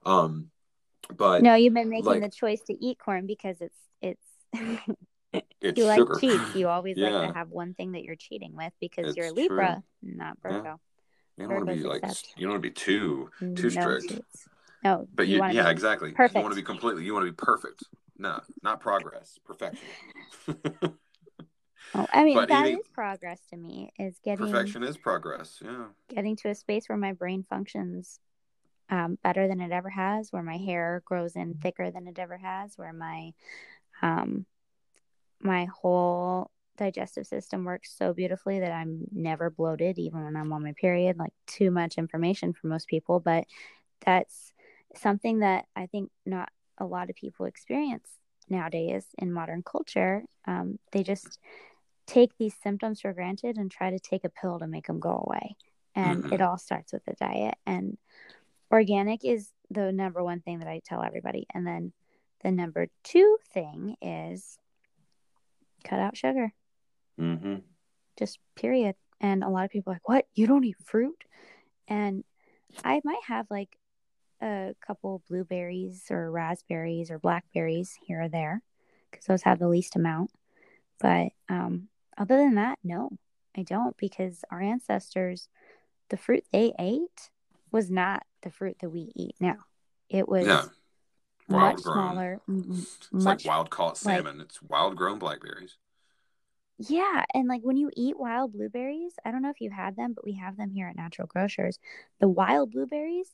[0.06, 0.50] Um,
[1.14, 4.26] but No, you've been making like- the choice to eat corn because it's it's
[5.60, 6.12] it's you sugar.
[6.12, 6.54] like cheats.
[6.54, 9.42] You always like to have one thing that you're cheating with because It's you're true.
[9.42, 10.50] Libra, not Yeah.
[10.52, 10.80] Virgo.
[11.36, 12.34] You don't want to be like accept.
[12.36, 14.08] you don't want to be too too no strict.
[14.08, 14.48] cheats.
[14.84, 16.10] No, But you, wanna yeah, exactly.
[16.10, 17.04] You want to be completely.
[17.04, 17.84] You want to be perfect.
[18.18, 19.38] No, not progress.
[19.44, 19.80] Perfection.
[21.96, 23.92] Oh, I mean, but that is eating- progress to me.
[23.98, 25.60] Is getting Perfection is progress.
[25.64, 25.86] Yeah.
[26.08, 28.18] getting to a space where my brain functions
[28.90, 32.36] um, better than it ever has, where my hair grows in thicker than it ever
[32.36, 33.32] has, where my
[34.02, 34.44] um,
[35.44, 40.64] my whole digestive system works so beautifully that I'm never bloated, even when I'm on
[40.64, 41.18] my period.
[41.18, 43.44] Like too much information for most people, but
[44.04, 44.52] that's
[44.96, 48.08] something that I think not a lot of people experience
[48.48, 50.24] nowadays in modern culture.
[50.46, 51.38] Um, they just
[52.06, 55.24] take these symptoms for granted and try to take a pill to make them go
[55.26, 55.56] away.
[55.94, 56.32] And Mhm.
[56.32, 57.54] it all starts with the diet.
[57.66, 57.96] And
[58.72, 61.46] organic is the number one thing that I tell everybody.
[61.54, 61.92] And then
[62.40, 64.58] the number two thing is
[65.84, 66.52] cut out sugar,
[67.20, 67.56] Mm-hmm.
[68.18, 68.96] just period.
[69.20, 70.26] And a lot of people are like, what?
[70.34, 71.22] You don't eat fruit?
[71.86, 72.24] And
[72.84, 73.76] I might have like
[74.42, 78.62] a couple blueberries or raspberries or blackberries here or there
[79.10, 80.30] because those have the least amount.
[81.00, 83.10] But um, other than that, no,
[83.56, 85.48] I don't because our ancestors,
[86.10, 87.30] the fruit they ate
[87.70, 89.58] was not the fruit that we eat now.
[90.08, 90.46] It was
[91.48, 91.56] Yeah.
[91.56, 91.94] much Wild grown.
[92.12, 94.40] smaller, m- m- It's much like wild caught like- salmon.
[94.40, 95.76] it's wild grown blackberries.
[96.78, 100.12] Yeah, and like when you eat wild blueberries, I don't know if you had them,
[100.12, 101.78] but we have them here at Natural Grocers.
[102.18, 103.30] The wild blueberries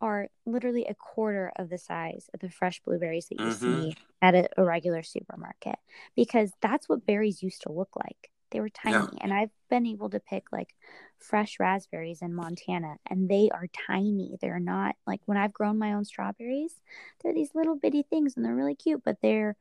[0.00, 3.52] are literally a quarter of the size of the fresh blueberries that you Mhm.
[3.54, 5.76] see at a, a regular supermarket
[6.14, 8.30] because that's what berries used to look like.
[8.54, 9.18] They were tiny, Yeah.
[9.20, 10.76] and I've been able to pick like
[11.18, 14.38] fresh raspberries in Montana, and they are tiny.
[14.40, 16.80] They're not like when I've grown my own strawberries,
[17.20, 19.56] they're these little bitty things, and they're really cute, but they're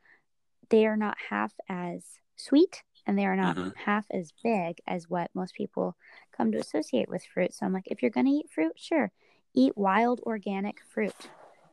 [0.69, 3.75] they are not half as sweet and they are not Mhm.
[3.75, 5.97] half as big as what most people
[6.31, 7.53] come to associate with fruit.
[7.53, 9.11] So I'm like, if you're going to eat fruit, sure,
[9.53, 11.15] eat wild organic fruit.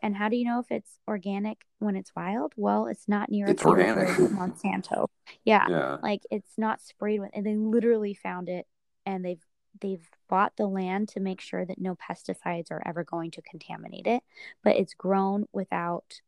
[0.02, 2.52] And how do you know if it's organic when it's wild?
[2.56, 4.08] Well, it's not near a It's organic.
[4.08, 5.08] Monsanto.
[5.44, 5.98] Yeah, Yeah.
[6.02, 8.66] like it's not sprayed with, and they literally found it,
[9.06, 9.44] and they've
[9.80, 14.06] they've bought the land to make sure that no pesticides are ever going to contaminate
[14.06, 14.22] it,
[14.64, 16.20] but it's grown without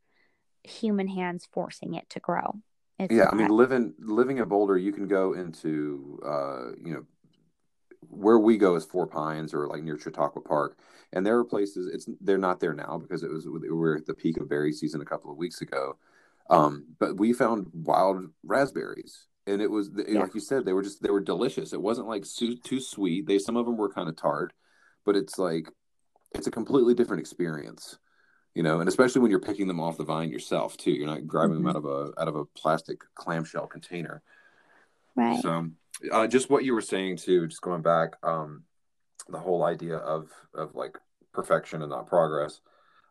[0.63, 2.61] human hands forcing it to grow.
[2.99, 7.05] It's yeah, I mean, living living in Boulder, you can go into uh, you know
[8.09, 10.79] where we go is Four Pines or like near Chautauqua Park,
[11.13, 11.89] and there are places.
[11.93, 14.73] It's they're not there now because it was we were at the peak of berry
[14.73, 15.97] season a couple of weeks ago.
[16.51, 20.21] Um, but we found wild raspberries, and it was Yeah.
[20.21, 21.73] like you said, they were just they were delicious.
[21.73, 23.27] It wasn't like su- too sweet.
[23.27, 24.53] They some of them were kind of tart,
[25.05, 25.71] but it's like
[26.35, 27.99] it's a completely different experience
[28.55, 31.27] you know and especially when you're picking them off the vine yourself too you're not
[31.27, 31.59] grabbing Mhm.
[31.59, 34.23] them out of a out of a plastic clamshell container
[35.17, 35.41] right.
[35.43, 35.69] so
[36.11, 38.65] uh, just what you were saying too just going back um
[39.29, 40.97] the whole idea of of like
[41.33, 42.61] perfection and not progress.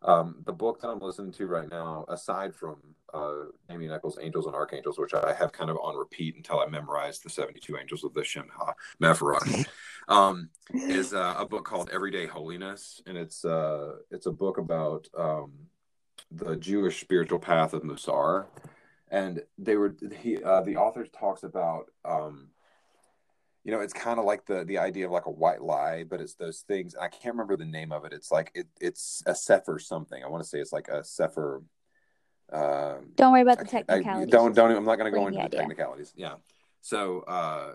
[0.03, 2.77] Um the book that i'm listening to right now aside from
[3.13, 6.65] uh Damien Echols angels and archangels which i have kind of on repeat until i
[6.65, 8.47] memorized the 72 angels of the Shem
[9.01, 9.67] HaMephorash,
[10.07, 15.07] um is uh, a book called Everyday Holiness, and it's uh it's a book about
[15.17, 15.51] um
[16.31, 18.45] the Jewish spiritual path of Musar,
[19.09, 22.47] and they were he uh, the author talks about um
[23.63, 26.19] you know it's kind of like the the idea of like a white lie, but
[26.21, 26.95] it's those things.
[26.99, 28.13] I can't remember the name of it.
[28.13, 30.23] It's like it it's a sefer something.
[30.23, 31.61] I want to say it's like a sefer.
[32.51, 34.31] Um, Don't worry about the I I- technicalities.
[34.31, 34.71] don't don't.
[34.71, 36.11] I'm not going to go into the the technicalities.
[36.15, 36.35] Yeah.
[36.81, 37.73] So uh,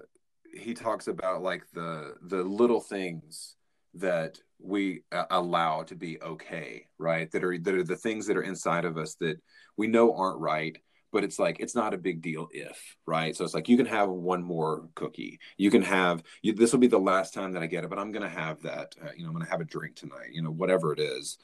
[0.54, 3.56] he talks about like the the little things
[3.94, 7.30] that we uh, allow to be okay, right?
[7.30, 9.40] That are that are the things that are inside of us that
[9.76, 10.76] we know aren't right,
[11.16, 13.34] but it's like it's not a big deal if, right?
[13.34, 15.40] So it's like you can have one more cookie.
[15.56, 17.98] You can have you, this will be the last time that I get it, but
[17.98, 18.94] I'm going to have that.
[19.02, 20.28] Uh, you know, I'm going to have a drink tonight.
[20.32, 21.38] You know, whatever it is,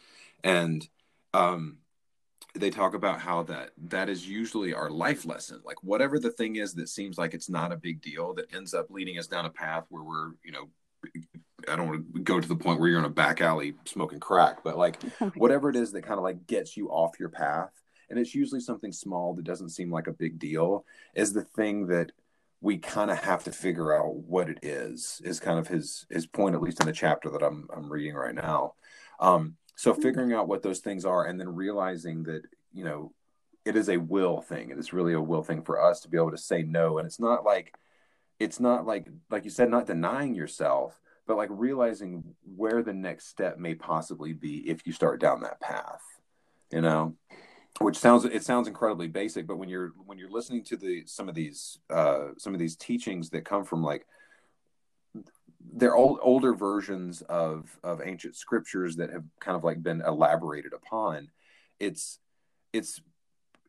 [0.45, 0.87] and
[1.33, 1.79] um
[2.55, 6.57] they talk about how that that is usually our life lesson like whatever the thing
[6.57, 9.47] is that seems like it's not a big deal that ends up leading us down
[9.47, 10.69] a path where we're you know
[11.67, 14.21] i don't want to go to the point where you're in a back alley smoking
[14.21, 15.03] crack but like
[15.37, 17.82] whatever it is that kind of like gets you off your path
[18.13, 21.89] and it's usually something small that doesn't seem like a big deal is the thing
[21.89, 22.13] that
[22.61, 26.27] we kind of have to figure out what it is is kind of his his
[26.27, 28.75] point at least in the chapter that i'm i'm reading right now
[29.19, 33.13] um So figuring out what those things are and then realizing that, you know,
[33.65, 34.71] it is a will thing.
[34.71, 36.99] It is really a will thing for us to be able to say no.
[36.99, 37.75] And it's not like
[38.39, 42.23] it's not like like you said, not denying yourself, but like realizing
[42.57, 46.03] where the next step may possibly be if you start down that path.
[46.71, 47.17] You know?
[47.81, 51.29] Which sounds it sounds incredibly basic, but when you're when you're listening to the some
[51.29, 54.07] of these uh some of these teachings that come from like
[55.75, 60.73] they're old, older versions of of ancient scriptures that have kind of like been elaborated
[60.73, 61.29] upon
[61.81, 62.19] it's
[62.73, 63.01] it's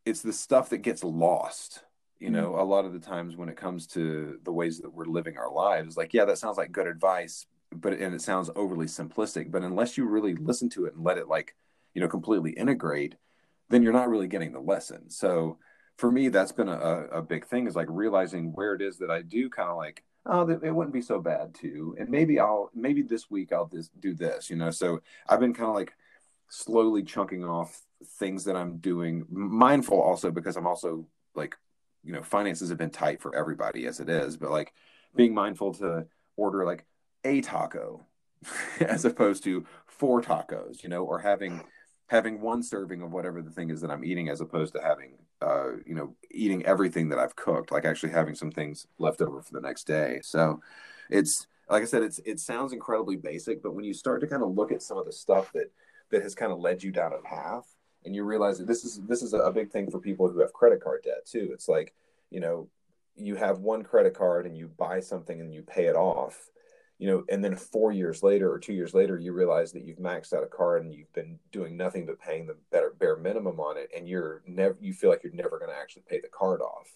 [0.06, 1.84] it's the stuff that gets lost
[2.20, 2.60] you know mm-hmm.
[2.60, 5.52] a lot of the times when it comes to the ways that we're living our
[5.52, 9.64] lives like yeah that sounds like good advice but and it sounds overly simplistic but
[9.64, 11.56] unless you really listen to it and let it like
[11.94, 13.16] you know completely integrate
[13.74, 15.58] then you're not really getting the lesson so
[15.98, 19.12] for me that's been a, a big thing is like realizing where it is that
[19.12, 21.96] i do kind of like oh, it wouldn't be so bad too.
[22.00, 24.72] And maybe I'll, maybe this week I'll just do this, you know?
[24.72, 25.94] So I've been kind of like
[26.50, 27.82] slowly chunking off
[28.20, 31.56] things that I'm doing, mindful also because I'm also like,
[32.04, 34.74] you know, finances have been tight for everybody as it is, but like
[35.16, 36.06] being mindful to
[36.36, 36.86] order like
[37.24, 38.06] a taco
[38.80, 41.64] as opposed to four tacos, you know, or having
[42.14, 45.14] having one serving of whatever the thing is that I'm eating as opposed to having
[45.42, 49.42] uh, you know, eating everything that I've cooked, like actually having some things left over
[49.42, 50.20] for the next day.
[50.24, 50.62] So
[51.10, 54.44] it's like I said, it's it sounds incredibly basic, but when you start to kind
[54.44, 55.72] of look at some of the stuff that
[56.12, 57.66] that has kind of led you down a path,
[58.06, 60.54] and you realize that this is this is a big thing for people who have
[60.54, 61.50] credit card debt too.
[61.52, 61.94] It's like,
[62.30, 62.70] you know,
[63.16, 66.52] you have one credit card and you buy something and you pay it off
[67.00, 69.98] you know, and then four years later or two years later, you realize that you've
[69.98, 73.60] maxed out a card and you've been doing nothing but paying the better bare minimum
[73.60, 76.30] on it, and you're never you feel like you're never going to actually pay the
[76.30, 76.88] card off.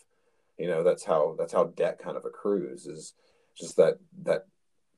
[0.57, 3.13] You know, that's how that's how debt kind of accrues is
[3.55, 4.45] just that that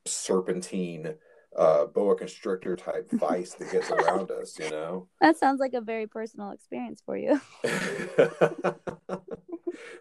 [0.05, 1.15] serpentine
[1.55, 5.07] uh, boa constrictor type vice that gets around us, you know.
[5.21, 7.39] That sounds like a very personal experience for you.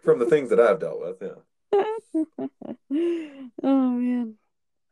[0.03, 1.35] From the things that I've dealt with, yeah.
[3.63, 4.35] oh man.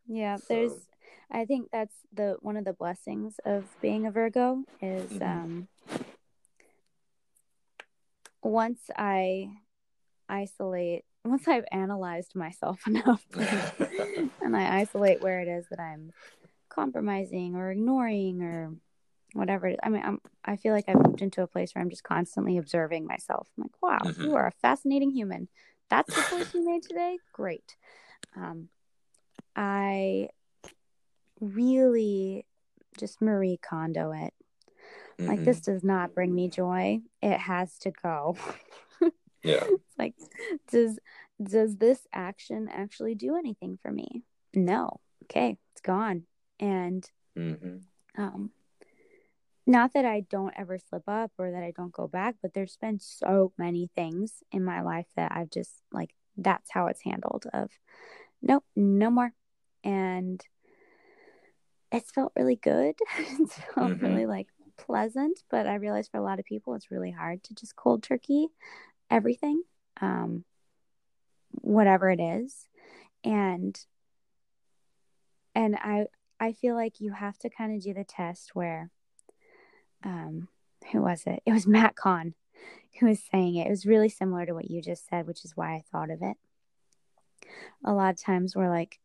[0.08, 0.46] Yeah, so.
[0.50, 0.74] there's
[1.32, 5.24] I think that's the one of the blessings of being a Virgo is mm-hmm.
[5.24, 5.68] um
[8.42, 9.50] once I
[10.30, 13.26] isolate once I've analyzed myself enough
[14.42, 16.12] and I isolate where it is that I'm
[16.70, 18.74] compromising or ignoring or
[19.34, 19.68] whatever.
[19.68, 19.80] It is.
[19.84, 22.58] I mean, I'm, I feel like I've moved into a place where I'm just constantly
[22.58, 23.50] observing myself.
[23.58, 24.24] I'm like, wow, mm-hmm.
[24.24, 25.50] you are a fascinating human.
[25.90, 27.18] That's the choice you made today.
[27.34, 27.76] Great.
[28.36, 28.70] Um,
[29.58, 30.30] I
[31.42, 32.46] really
[32.98, 34.34] just Marie Kondo it.
[35.20, 35.28] Mm-hmm.
[35.28, 37.00] Like this does not bring me joy.
[37.22, 38.38] It has to go.
[39.44, 39.66] yeah.
[39.98, 40.14] like
[40.72, 41.00] does
[41.42, 44.24] does this action actually do anything for me?
[44.54, 45.00] No.
[45.24, 46.24] Okay, it's gone.
[46.60, 48.22] And mm-hmm.
[48.22, 48.52] um
[49.66, 52.78] not that I don't ever slip up or that I don't go back, but there's
[52.78, 57.48] been so many things in my life that I've just like that's how it's handled
[57.54, 57.72] of
[58.42, 59.34] nope, no more
[59.84, 60.44] and
[61.92, 62.96] it's felt really good.
[63.18, 64.06] it felt mm-hmm.
[64.06, 67.56] really like pleasant, but I realized for a lot of people it's really hard to
[67.56, 68.48] just cold turkey
[69.10, 69.64] everything,
[70.02, 70.44] um,
[71.52, 72.68] whatever it is,
[73.24, 73.80] and
[75.56, 76.08] and I
[76.40, 78.92] I feel like you have to kind of do the test where,
[80.04, 80.50] um,
[80.92, 81.42] who was it?
[81.46, 82.36] It was Matt Kahn
[83.00, 83.68] who was saying it.
[83.68, 86.22] It was really similar to what you just said, which is why I thought of
[86.22, 86.38] it.
[87.86, 89.00] A lot of times we're like,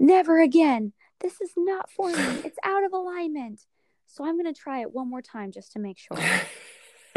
[0.00, 0.94] Never again.
[1.20, 2.40] This is not for me.
[2.44, 3.60] It's out of alignment.
[4.06, 6.16] So I'm going to try it one more time just to make sure.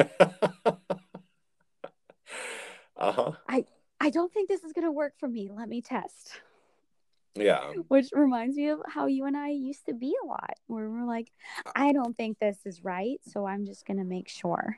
[2.98, 3.32] uh-huh.
[3.48, 3.66] I
[4.00, 5.50] I don't think this is going to work for me.
[5.52, 6.42] Let me test.
[7.36, 7.72] Yeah.
[7.88, 11.08] Which reminds me of how you and I used to be a lot, where we're
[11.08, 11.32] like,
[11.76, 14.78] I don't think this is right, so I'm just going to make sure.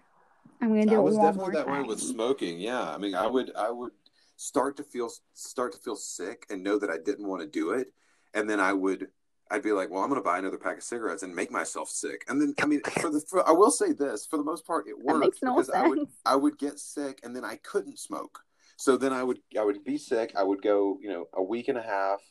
[0.62, 1.82] I'm going to do I was definitely that time.
[1.82, 2.60] way with smoking.
[2.60, 3.91] Yeah, I mean, I would I would
[4.36, 7.71] start to feel start to feel sick and know that I didn't want to do
[7.71, 7.88] it,
[8.34, 9.08] and then I would
[9.52, 11.89] I'd be like, well, I'm going to buy another pack of cigarettes and make myself
[11.89, 12.26] sick.
[12.28, 14.88] And then, I mean, for the, for, I will say this, for the most part,
[14.88, 15.78] it worked no because sense.
[15.78, 18.39] I would, I would get sick and then I couldn't smoke.
[18.78, 20.34] So then I would, I would be sick.
[20.36, 22.21] I would go, you know, a week and a half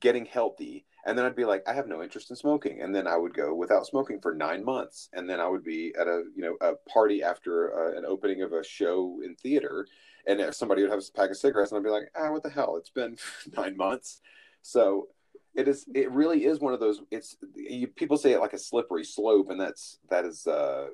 [0.00, 0.86] getting healthy.
[1.06, 2.82] And then I'd be like, I have no interest in smoking.
[2.82, 5.08] And then I would go without smoking for nine months.
[5.12, 8.42] And then I would be at a, you know, a party after uh, an opening
[8.42, 9.86] of a show in theater
[10.26, 12.42] and if somebody would have a pack of cigarettes, and I'd be like, ah, what
[12.42, 12.76] the hell?
[12.76, 13.16] It's been
[13.56, 14.20] nine months.
[14.62, 15.08] So
[15.54, 15.86] it is.
[15.94, 17.00] It really is one of those.
[17.10, 20.88] It's you, people say it like a slippery slope, and that's that is uh,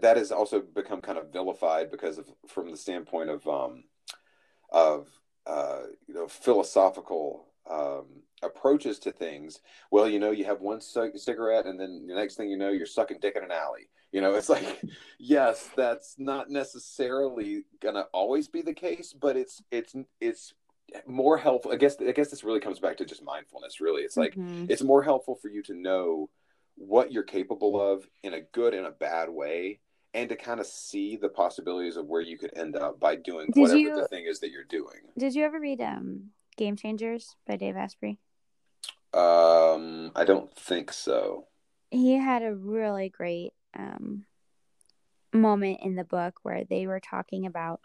[0.00, 3.84] that has also become kind of vilified because of from the standpoint of um,
[4.70, 5.08] of
[5.46, 8.06] uh, you know philosophical um,
[8.42, 9.60] approaches to things.
[9.90, 12.70] Well, you know, you have one c- cigarette, and then the next thing you know,
[12.70, 13.88] you're sucking dick in an alley.
[14.12, 14.82] You know, it's like,
[15.18, 20.54] yes, that's not necessarily gonna always be the case, but it's it's it's
[21.06, 21.72] more helpful.
[21.72, 23.80] I guess I guess this really comes back to just mindfulness.
[23.80, 24.70] Really, it's like Mhm.
[24.70, 26.30] it's more helpful for you to know
[26.76, 29.80] what you're capable of in a good and a bad way,
[30.14, 33.46] and to kind of see the possibilities of where you could end up by doing
[33.52, 35.00] Did whatever you- the thing is that you're doing.
[35.18, 38.18] Did you ever read um Game Changers by Dave Asprey?
[39.16, 41.46] Um, I don't think so.
[41.90, 44.26] He had a really great um
[45.32, 47.80] moment in the book where they were talking about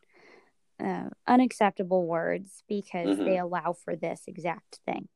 [0.84, 3.25] uh, unacceptable words because Mhm.
[3.25, 5.09] they allow for this exact thing.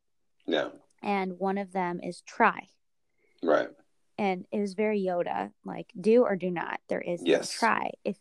[0.46, 0.70] Yeah,
[1.02, 2.70] And one of them is try.
[3.44, 3.70] right.
[4.18, 6.80] and it was very Yoda, like do or do not.
[6.88, 7.52] There is no Yes.
[7.52, 7.92] try.
[8.06, 8.18] If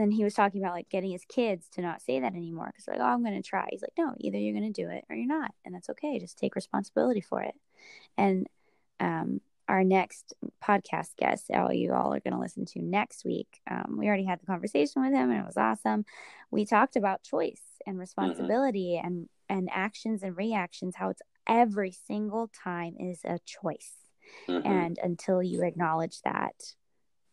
[0.00, 2.86] then he was talking about like getting his kids to not say that anymore because
[2.88, 3.66] like, oh, I'm going to try.
[3.70, 6.18] He's like, no, either you're going to do it or you're not, and that's okay.
[6.18, 7.54] Just take responsibility for it.
[8.16, 8.46] And
[9.00, 13.60] um, our next podcast guest, all you all are going to listen to next week.
[13.70, 16.04] Um, we already had the conversation with him, and it was awesome.
[16.50, 20.96] We talked about choice and responsibility and and actions and reactions.
[20.96, 23.94] How it's every single time is a choice.
[24.48, 24.66] Mhm.
[24.66, 26.74] And until you acknowledge that,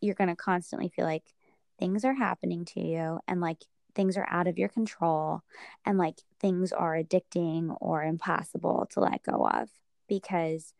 [0.00, 1.34] you're going to constantly feel like
[1.78, 3.58] things are happening to you and like
[3.94, 5.42] things are out of your control
[5.84, 9.68] and like things are addicting or impossible to let go of
[10.08, 10.74] because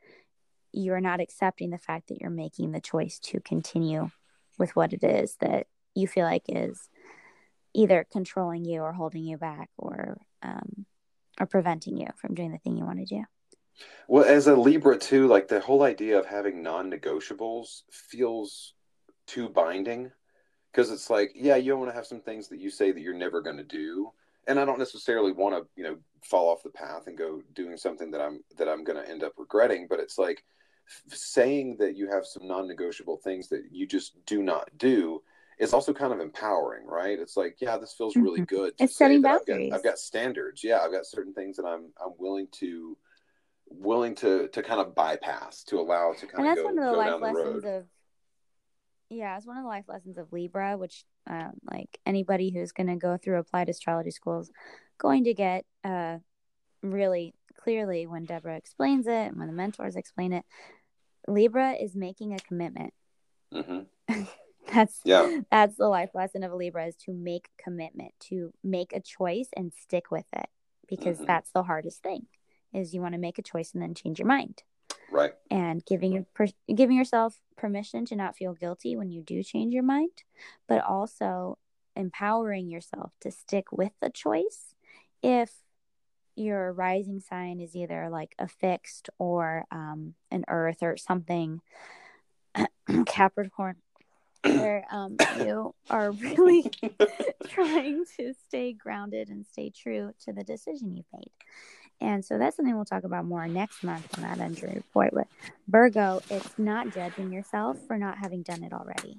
[0.73, 4.11] you're not accepting the fact that you're making the choice to continue
[4.59, 6.89] with what it is that you feel like is
[7.75, 10.87] either controlling you or holding you back or um,
[11.41, 13.25] or preventing you from doing the thing you want to do.
[14.07, 18.75] Well, as a Libra too, like the whole idea of having non-negotiables feels
[19.27, 20.13] too binding
[20.75, 23.01] because it's like, yeah, you don't want to have some things that you say that
[23.01, 24.11] you're never going to do,
[24.49, 27.77] and I don't necessarily want to, you know, fall off the path and go doing
[27.77, 29.87] something that I'm that I'm going to end up regretting.
[29.89, 30.43] But it's like
[30.89, 35.23] f- saying that you have some non-negotiable things that you just do not do
[35.61, 37.17] is also kind of empowering, right?
[37.21, 38.49] It's like, yeah, this feels really Mhm.
[38.49, 38.75] good.
[38.81, 39.73] It's setting that I've got- boundaries.
[39.73, 40.65] I've got standards.
[40.65, 42.99] Yeah, I've got certain things that I'm I'm willing to
[43.69, 46.79] willing to to kind of bypass to allow to kind and that's of go, one
[46.79, 47.77] of the life down the lessons road.
[47.77, 47.87] of
[49.15, 52.87] yeah it's one of the life lessons of libra which um, like anybody who's going
[52.87, 54.51] to go through applied astrology schools
[54.99, 56.19] going to get uh
[56.83, 60.45] really clearly when deborah explains it and when the mentors explain it
[61.29, 62.93] libra is making a commitment
[63.53, 63.81] hmm
[64.73, 65.41] that's Yeah.
[65.51, 69.49] that's the life lesson of a libra is to make commitment to make a choice
[69.57, 70.49] and stick with it
[70.89, 71.27] because Mhm.
[71.27, 72.27] that's the hardest thing
[72.73, 74.63] is you want to make a choice and then change your mind
[75.11, 75.33] Right.
[75.51, 79.73] and giving your per- giving yourself permission to not feel guilty when you do change
[79.73, 80.25] your mind,
[80.69, 81.59] but also
[81.97, 84.75] empowering yourself to stick with the choice
[85.23, 85.53] if
[86.37, 91.61] your rising sign is either like a fixed or um, an earth or something
[93.07, 93.77] Capricorn
[94.43, 96.71] where um, you are really
[97.49, 101.31] trying to stay grounded and stay true to the decision you've made.
[102.05, 105.11] And so that's something we'll talk about more next month on that injury report.
[105.15, 105.27] But
[105.69, 109.19] Virgo, it's not judging yourself for not having done it already.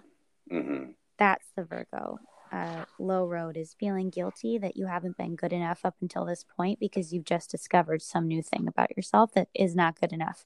[0.50, 2.20] hmm That's the Virgo
[2.52, 6.44] uh, low road is feeling guilty that you haven't been good enough up until this
[6.44, 10.46] point because you've just discovered some new thing about yourself that is not good enough.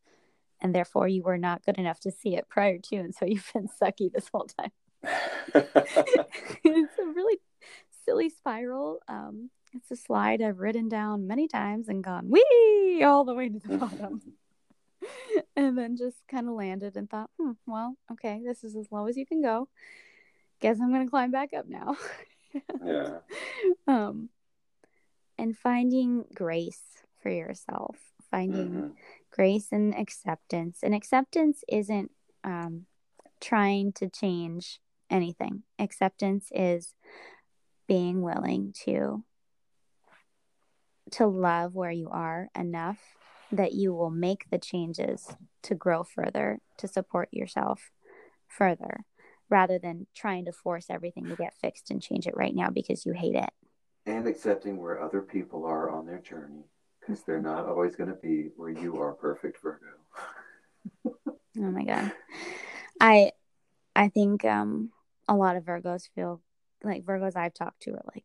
[0.61, 2.95] And therefore, you were not good enough to see it prior to.
[2.97, 4.71] And so you've been sucky this whole time.
[5.53, 7.39] it's a really
[8.05, 8.99] silly spiral.
[9.07, 13.49] Um, it's a slide I've ridden down many times and gone wee all the way
[13.49, 14.21] to the bottom.
[15.55, 19.07] and then just kind of landed and thought, hmm, well, okay, this is as low
[19.07, 19.67] as you can go.
[20.59, 21.95] Guess I'm going to climb back up now.
[22.83, 23.19] yeah.
[23.87, 24.29] um,
[25.37, 26.81] and finding grace
[27.21, 27.97] for yourself,
[28.29, 28.95] finding Mhm.
[29.31, 30.79] grace and acceptance.
[30.83, 32.11] And acceptance isn't
[32.43, 32.85] um,
[33.39, 35.63] trying to change anything.
[35.77, 36.93] Acceptance is
[37.87, 39.23] being willing to
[41.11, 42.99] to love where you are enough
[43.51, 45.27] that you will make the changes
[45.63, 47.91] to grow further, to support yourself
[48.47, 49.05] further,
[49.49, 53.05] rather than trying to force everything to get fixed and change it right now because
[53.05, 53.49] you hate it.
[54.05, 56.63] and accepting where other people are on their journey
[56.99, 59.85] because they're not always going to be where you are perfect virgo
[61.57, 62.11] Oh my god.
[63.01, 63.31] I
[63.95, 64.91] I think um
[65.27, 66.41] a lot of Virgos feel
[66.83, 68.23] like Virgos I've talked to are like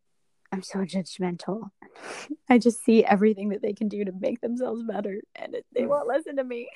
[0.55, 1.71] I'm so judgmental.
[2.49, 5.85] I just see everything that they can do to make themselves better and it, they
[5.85, 6.69] won't listen to me.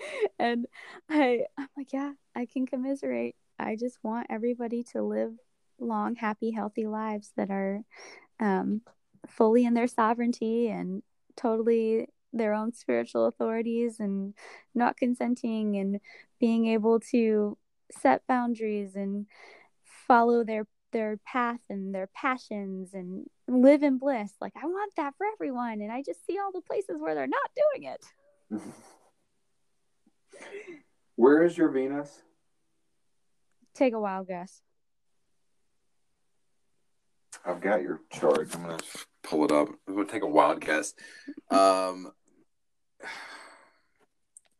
[0.38, 0.66] And
[1.08, 3.36] I I'm like, yeah, I can commiserate.
[3.58, 5.32] I just want everybody to live
[5.80, 7.82] long, happy, healthy lives that are
[8.40, 8.82] um
[9.26, 11.02] fully in their sovereignty and
[11.36, 14.34] totally their own spiritual authorities and
[14.74, 16.00] not consenting and
[16.38, 17.56] being able to
[17.90, 19.26] set boundaries and
[20.08, 25.14] follow their their path and their passions and live in bliss like i want that
[25.18, 28.04] for everyone and i just see all the places where they're not doing it
[31.16, 32.22] Where is your Venus?
[33.74, 34.62] take a wild guess
[37.44, 38.54] I've got your chart.
[38.54, 38.78] I'm gonna
[39.22, 39.68] pull it up.
[39.86, 40.94] I'm gonna take a wild guess.
[41.50, 42.12] Um,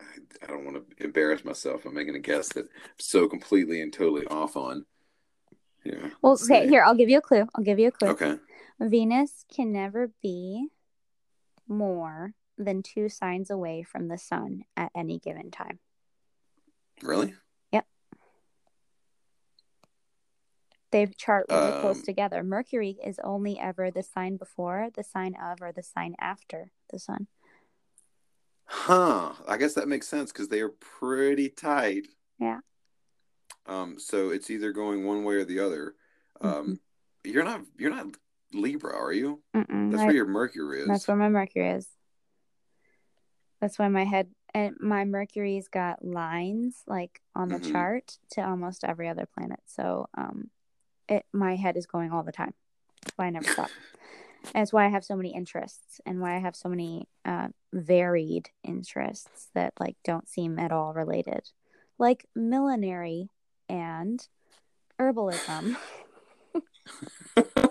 [0.00, 0.04] I,
[0.42, 1.84] I don't want to embarrass myself.
[1.84, 4.86] I'm making a guess that I'm so completely and totally off on.
[5.88, 6.10] Yeah.
[6.22, 8.38] well okay here i'll give you a clue i'll give you a clue Okay.
[8.80, 10.68] venus can never be
[11.66, 15.78] more than two signs away from the sun at any given time
[17.02, 17.34] Really?
[17.72, 17.86] Yep.
[20.90, 22.42] They chart really close Um, together.
[22.42, 26.98] Mercury is only ever the sign before, the sign of, or the sign after the
[26.98, 27.28] sun.
[28.64, 29.34] Huh.
[29.46, 32.08] I guess that makes sense because they are pretty tight.
[32.40, 32.60] Yeah.
[33.68, 33.98] Um.
[33.98, 35.94] So it's either going one way or the other.
[36.40, 36.50] Um.
[36.52, 36.74] Mm-hmm.
[37.30, 37.62] You're not.
[37.76, 38.06] You're not
[38.54, 39.42] Libra, are you?
[39.54, 40.88] Mm-mm, That's I- where your Mercury is.
[40.88, 41.86] that's where my Mercury is.
[43.60, 47.72] That's why my head and my Mercury's got lines like on the Mhm.
[47.72, 49.60] chart to almost every other planet.
[49.66, 50.50] So um,
[51.08, 52.54] it my head is going all the time.
[53.04, 53.70] That's why I never stop.
[54.54, 57.48] And it's why I have so many interests and why I have so many uh,
[57.72, 61.50] varied interests that like don't seem at all related,
[61.98, 63.30] like millinery
[63.68, 64.26] and
[65.00, 65.76] herbalism.
[67.36, 67.48] Like,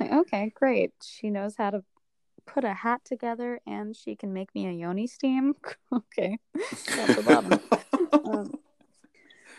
[0.12, 0.92] okay, great.
[1.02, 1.84] She knows how to
[2.46, 5.54] put a hat together and she can make me a yoni steam.
[5.92, 6.38] okay.
[6.86, 7.60] Top to bottom.
[8.24, 8.52] Um,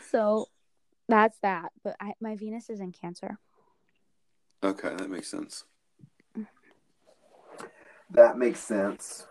[0.10, 0.48] so
[1.08, 1.72] that's that.
[1.84, 3.38] But I, my Venus is in Cancer.
[4.64, 5.64] Okay, that makes sense.
[8.12, 9.26] That makes sense.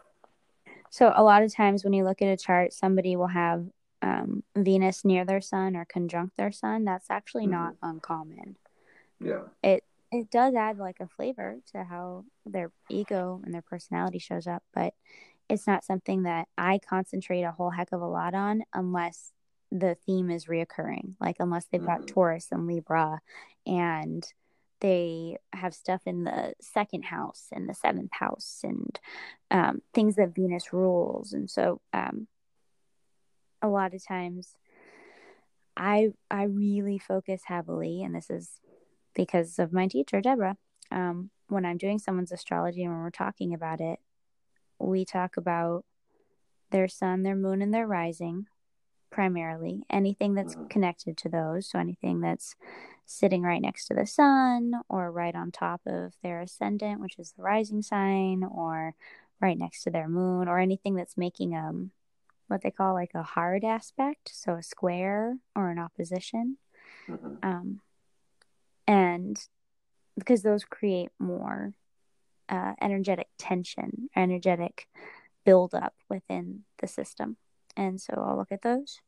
[0.89, 3.67] So a lot of times when you look at a chart, somebody will have
[4.03, 6.85] um, Venus near their sun or conjunct their sun.
[6.85, 8.57] That's actually not uncommon.
[9.21, 9.43] Yeah.
[9.63, 14.47] It it does add like a flavor to how their ego and their personality shows
[14.47, 14.95] up, but
[15.49, 19.33] it's not something that I concentrate a whole heck of a lot on unless
[19.71, 21.15] the theme is reoccurring.
[21.21, 22.07] Like unless they've got Mhm.
[22.09, 23.21] Taurus and Libra
[23.67, 24.25] and
[24.81, 28.99] they have stuff in the second house and the seventh house and
[29.51, 31.33] um, things that Venus rules.
[31.33, 32.27] And so um,
[33.63, 34.57] a lot of times
[35.77, 38.61] I I really focus heavily, and this is
[39.15, 40.57] because of my teacher, Deborah.
[40.91, 43.99] Um, when I'm doing someone's astrology and when we're talking about it,
[44.79, 45.85] we talk about
[46.71, 48.47] their sun, their moon, and their rising
[49.11, 49.83] primarily.
[49.91, 50.71] Anything that's Mhm.
[50.71, 51.67] connected to those.
[51.69, 52.55] So anything that's
[53.05, 57.33] sitting right next to the sun or right on top of their ascendant, which is
[57.33, 58.95] the rising sign, or
[59.41, 61.91] right next to their moon, or anything that's making um
[62.51, 66.59] what they call like a hard aspect, so a square or an opposition
[67.09, 67.39] Mhm.
[67.43, 67.81] um,
[68.87, 69.49] and
[70.17, 71.75] because those create more
[72.49, 74.89] uh, energetic tension, energetic
[75.45, 77.37] buildup within the system.
[77.77, 79.01] And so I'll look at those.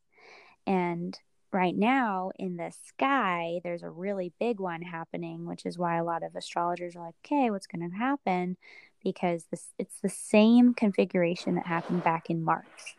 [0.65, 1.19] And
[1.51, 6.03] right now in the sky, there's a really big one happening, which is why a
[6.03, 8.57] lot of astrologers are like, okay, what's going to happen?
[9.03, 12.95] Because this it's the same configuration that happened back in March.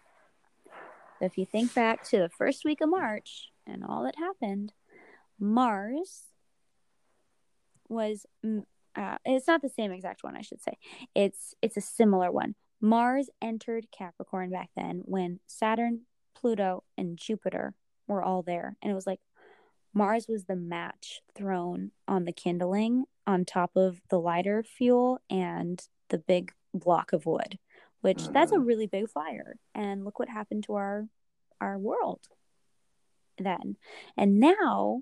[1.21, 4.73] If you think back to the first week of March and all that happened,
[5.39, 6.25] Mars
[7.89, 8.65] was mm,
[8.97, 10.79] uh, it's not the same exact one I should say.
[11.15, 12.55] It's it's a similar one.
[12.81, 16.03] Mars entered Capricorn back then when Saturn,
[16.35, 17.75] Pluto, and Jupiter
[18.07, 19.21] were all there, and it was like
[19.95, 25.87] Mars was the match thrown on the kindling on top of the lighter fuel and
[26.09, 27.59] the big block of wood,
[28.05, 28.65] which that's a uh-huh.
[28.65, 29.57] really big fire.
[29.75, 31.09] And look what happened to our
[31.59, 32.21] our world
[33.39, 33.77] then.
[34.15, 35.01] And now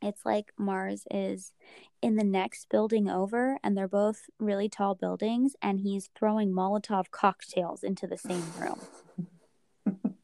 [0.00, 1.52] it's like Mars is
[2.00, 7.10] in the next building over, and they're both really tall buildings, and he's throwing Molotov
[7.10, 8.80] cocktails into the same room.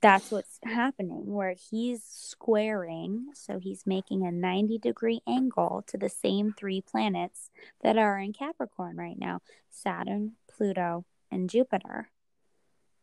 [0.00, 6.10] That's what's happening, where he's squaring, so he's making a 90 degree angle to the
[6.10, 7.50] same three planets
[7.82, 12.10] that are in Capricorn right now Saturn, Pluto, and Jupiter.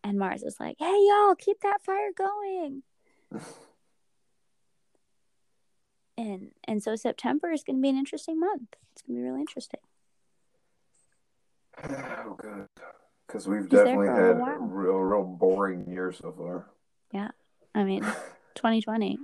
[0.04, 2.84] And Mars is like, hey, y'all, keep that fire going.
[6.18, 8.76] and and so September is going to be an interesting month.
[8.94, 9.80] It's going to be really interesting.
[12.24, 12.68] Oh, good.
[13.26, 16.68] Because we've definitely had a real, real boring year so far.
[17.12, 17.30] Yeah.
[17.74, 18.02] I mean,
[18.56, 19.18] 2020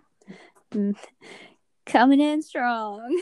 [0.73, 0.95] mm,
[1.85, 3.21] coming in strong.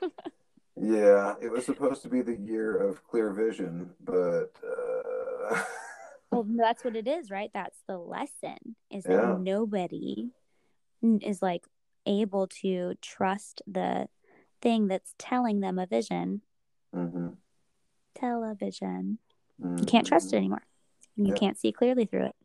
[0.76, 5.62] Yeah, it was supposed to be the year of clear vision, but uh...
[6.30, 7.50] well, that's what it is, right?
[7.52, 9.36] That's the lesson is that Yeah.
[9.38, 10.30] nobody
[11.02, 11.64] is like
[12.06, 14.08] able to trust the
[14.60, 16.42] thing that's telling them a vision.
[16.94, 17.36] Mhm,
[18.14, 19.18] Television.
[19.58, 20.62] You can't trust it anymore.
[21.16, 21.34] You Yeah.
[21.34, 22.36] can't see clearly through it.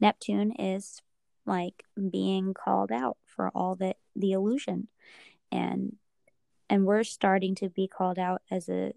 [0.00, 1.02] Neptune is
[1.44, 4.88] like being called out for all that the illusion
[5.52, 5.96] and
[6.68, 8.92] and we're starting to be called out as a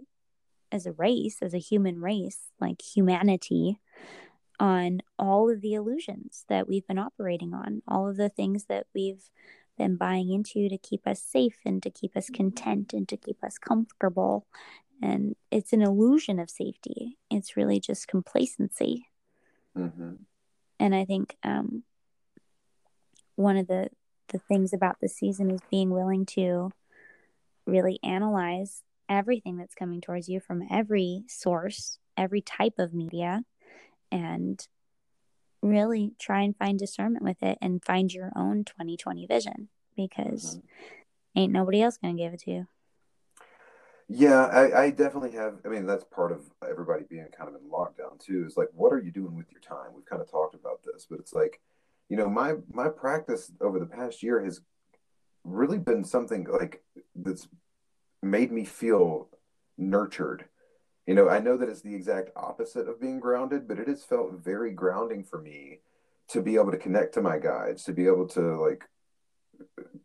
[0.71, 3.79] as a race, as a human race, like humanity
[4.59, 8.85] on all of the illusions that we've been operating on, all of the things that
[8.93, 9.29] we've
[9.77, 13.43] been buying into to keep us safe and to keep us content and to keep
[13.43, 14.45] us comfortable.
[15.01, 17.17] And it's an illusion of safety.
[17.31, 19.07] It's really just complacency.
[19.75, 20.19] Mhm.
[20.79, 21.83] And I think um,
[23.35, 23.89] one of the
[24.27, 26.71] the things about the season is being willing to
[27.69, 33.43] really analyze everything that's coming towards you from every source, every type of media,
[34.11, 34.67] and
[35.61, 40.63] really try and find discernment with it and find your own 2020 vision because Mhm.
[41.35, 42.67] ain't nobody else going to give it to you.
[44.11, 45.59] Yeah, I, I definitely have.
[45.63, 48.43] I mean, that's part of everybody being kind of in lockdown too.
[48.45, 49.93] Is like, what are you doing with your time?
[49.93, 51.61] We've kind of talked about this, but it's like,
[52.09, 54.61] you know, my my practice over the past year has
[55.43, 56.83] really been something like
[57.15, 57.47] that's
[58.21, 59.29] made me feel
[59.77, 60.45] nurtured.
[61.07, 64.03] You know, I know that it's the exact opposite of being grounded, but it has
[64.03, 65.79] felt very grounding for me
[66.29, 68.83] to be able to connect to my guides, to be able to like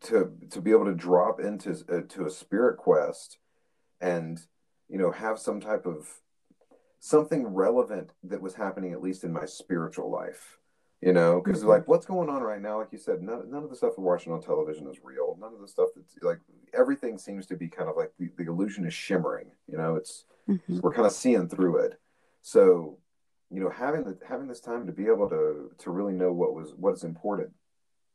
[0.01, 3.37] to to be able to drop into uh, to a spirit quest
[4.01, 4.39] and
[4.89, 6.07] you know have some type of
[6.99, 10.57] something relevant that was happening at least in my spiritual life
[11.05, 11.67] you know because Mhm.
[11.67, 14.03] like what's going on right now like you said none, none of the stuff we're
[14.03, 16.39] watching on television is real none of the stuff that's like
[16.73, 20.25] everything seems to be kind of like the, the illusion is shimmering you know it's
[20.49, 20.81] Mhm.
[20.81, 21.99] we're kind of seeing through it
[22.41, 22.97] so
[23.51, 26.55] you know having the having this time to be able to to really know what
[26.55, 27.53] was what is important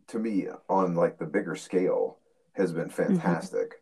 [0.08, 2.18] to me on like the bigger scale
[2.54, 3.80] has been fantastic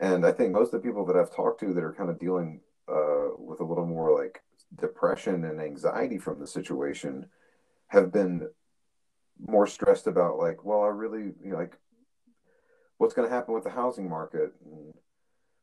[0.00, 2.18] and i think most of the people that i've talked to that are kind of
[2.18, 4.42] dealing uh, with a little more like
[4.78, 7.26] depression and anxiety from the situation
[7.88, 8.48] have been
[9.38, 11.76] more stressed about like well i really you know, like
[12.98, 14.52] what's going to happen with the housing market?
[14.64, 14.94] And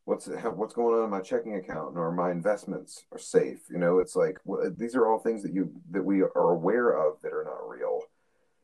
[0.06, 3.62] what's how, what's going on in my checking account or my investments are safe?
[3.70, 6.90] You know it's like well, these are all things that you that we are aware
[6.90, 8.02] of that are not real.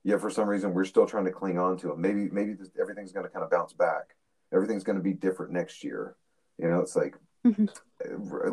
[0.04, 2.70] Yet for some reason we're still trying to cling on to them maybe maybe this,
[2.80, 4.16] everything's going to kind of bounce back.
[4.54, 6.16] Everything's going to be different next year.
[6.58, 7.70] You know it's like Mhm.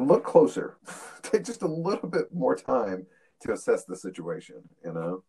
[0.06, 0.76] look closer.
[1.22, 3.06] Take just a little bit more time
[3.44, 5.22] to assess the situation you know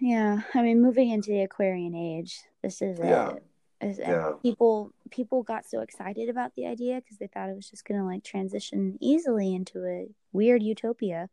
[0.00, 3.34] Yeah, I mean, moving into the Aquarian age, this is Yeah.
[3.80, 3.98] it.
[3.98, 4.32] Yeah.
[4.42, 8.00] People people got so excited about the idea because they thought it was just going
[8.00, 11.28] to like transition easily into a weird utopia,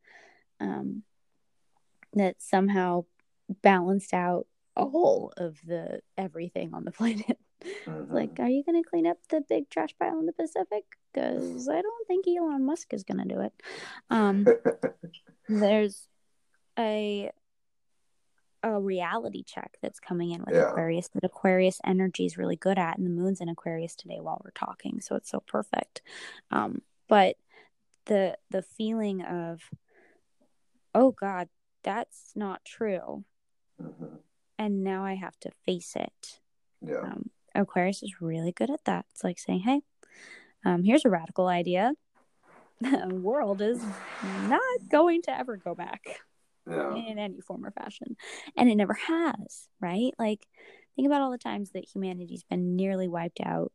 [0.60, 1.04] um,
[2.14, 3.06] that somehow
[3.64, 4.46] balanced out
[4.76, 7.40] all of the everything on the planet.
[7.88, 8.12] Mhm.
[8.12, 10.84] Like, are you going to clean up the big trash pile in the Pacific?
[11.14, 13.54] Because I don't think Elon Musk is going to do it.
[14.10, 14.48] Um,
[15.50, 16.08] there's
[16.80, 17.32] a
[18.64, 20.70] a reality check that's coming in with Yeah.
[20.70, 24.40] Aquarius that Aquarius energy is really good at, and the moon's in Aquarius today while
[24.44, 26.02] we're talking, so it's so perfect.
[26.52, 27.38] Um, but
[28.06, 29.62] the the feeling of,
[30.94, 31.50] oh God,
[31.84, 33.26] that's not true,
[33.82, 34.20] Mhm.
[34.60, 36.40] and now I have to face it.
[36.82, 39.06] yeah Um, Aquarius is really good at that.
[39.12, 39.82] It's like saying, hey,
[40.66, 41.94] um, here's a radical idea.
[42.82, 43.80] The world is
[44.24, 46.02] not going to ever go back
[46.68, 48.16] yeah in any form or fashion.
[48.58, 50.12] And it never has, right?
[50.18, 50.48] Like,
[50.96, 53.72] think about all the times that humanity's been nearly wiped out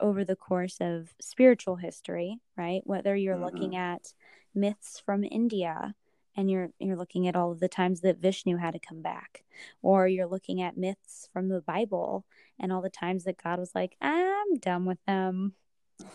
[0.00, 2.82] over the course of spiritual history, right?
[2.84, 4.12] Whether you're looking at
[4.54, 5.94] myths from India
[6.36, 9.44] and you're you're looking at all of the times that Vishnu had to come back,
[9.82, 12.24] or you're looking at myths from the Bible
[12.58, 15.54] and all the times that God was like, I'm done with them.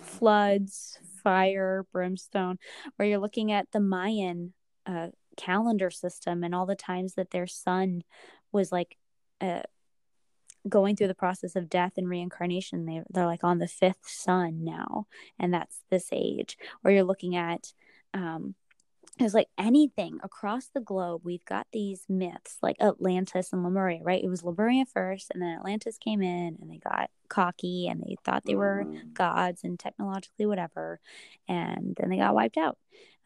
[0.01, 2.59] Floods, fire, brimstone,
[2.97, 4.53] or you're looking at the Mayan
[4.85, 5.07] uh,
[5.37, 8.03] calendar system and all the times that their sun
[8.51, 8.97] was like
[9.39, 9.61] uh,
[10.67, 14.63] going through the process of death and reincarnation they, they're like on the fifth sun
[14.63, 15.07] now
[15.39, 17.71] and that's this age or you're looking at
[18.13, 18.55] um
[19.19, 24.23] it's like anything across the globe we've got these myths like atlantis and lemuria right
[24.23, 28.15] it was lemuria first and then atlantis came in and they got cocky and they
[28.23, 29.13] thought they were Mhm.
[29.13, 30.99] gods and technologically whatever
[31.47, 32.77] and then they got wiped out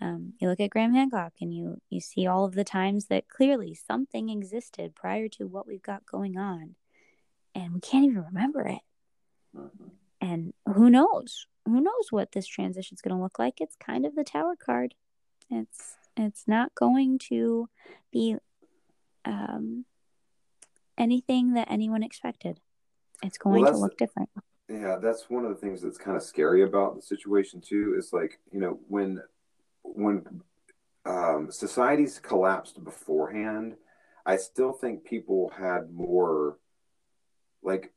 [0.01, 3.27] um, you look at graham hancock and you you see all of the times that
[3.27, 6.75] clearly something existed prior to what we've got going on
[7.55, 8.81] and we can't even remember it
[9.55, 9.91] Mhm.
[10.21, 11.47] and who knows?
[11.65, 13.61] Who knows what this transition is going to look like?
[13.61, 14.95] It's kind of the tower card.
[15.53, 17.69] It's it's not going to
[18.11, 18.35] be
[19.25, 19.85] um,
[20.97, 22.59] anything that anyone expected.
[23.23, 24.29] It's going Well, to look different.
[24.69, 27.95] Yeah, that's one of the things that's kind of scary about the situation too.
[27.97, 29.21] Is like you know when
[29.83, 30.41] when
[31.05, 33.75] um, societies collapsed beforehand,
[34.25, 36.57] I still think people had more
[37.61, 37.93] like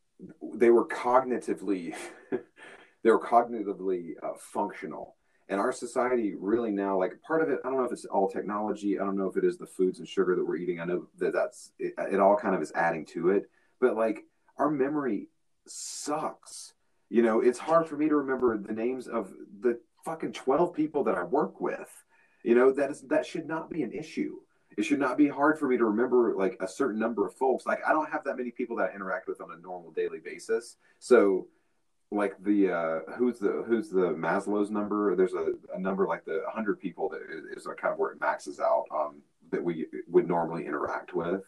[0.55, 1.95] they were cognitively
[3.03, 5.16] they were cognitively uh, functional.
[5.49, 8.29] And our society really now, like part of it, I don't know if it's all
[8.29, 8.99] technology.
[8.99, 10.81] I don't know if it is the foods and sugar that we're eating.
[10.81, 13.49] I know that that's it, it all kind of is adding to it.
[13.81, 14.25] But like
[14.59, 15.29] our memory
[15.67, 16.73] sucks.
[17.09, 21.05] You know, it's hard for me to remember the names of the fucking 12 people
[21.05, 21.91] that I work with.
[22.43, 24.37] You know, that is that should not be an issue.
[24.77, 27.67] It should not be hard for me to remember like a certain number of folks.
[27.67, 30.19] Like I don't have that many people that I interact with on a normal daily
[30.19, 30.77] basis.
[30.99, 31.47] So
[32.13, 35.17] like the uh who's the who's the Maslow's number?
[35.17, 38.21] There's a, a number like the 100 people that is, is kind of where it
[38.21, 41.43] maxes out um that we would normally interact with.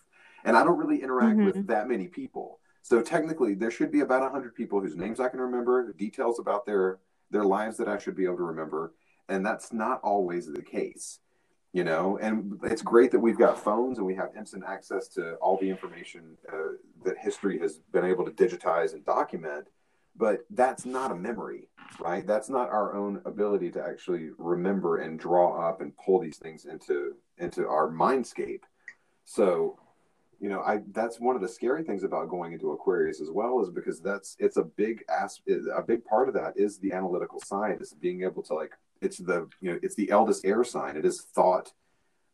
[0.44, 1.44] And I don't really interact Mhm.
[1.46, 2.60] with that many people.
[2.82, 6.64] So technically, there should be about hundred people whose names I can remember, details about
[6.66, 6.98] their
[7.30, 8.94] their lives that I should be able to remember,
[9.28, 11.18] and that's not always the case,
[11.72, 12.16] you know.
[12.18, 15.68] And it's great that we've got phones and we have instant access to all the
[15.68, 19.66] information uh, that history has been able to digitize and document,
[20.18, 21.68] but that's not a memory,
[22.00, 22.26] right?
[22.26, 26.66] That's not our own ability to actually remember and draw up and pull these things
[26.66, 28.62] into into our mindscape.
[29.24, 29.78] So
[30.40, 33.60] you know i that's one of the scary things about going into aquarius as well
[33.60, 35.40] is because that's it's a big ass
[35.76, 39.18] a big part of that is the analytical side is being able to like it's
[39.18, 41.72] the you know it's the eldest air sign it is thought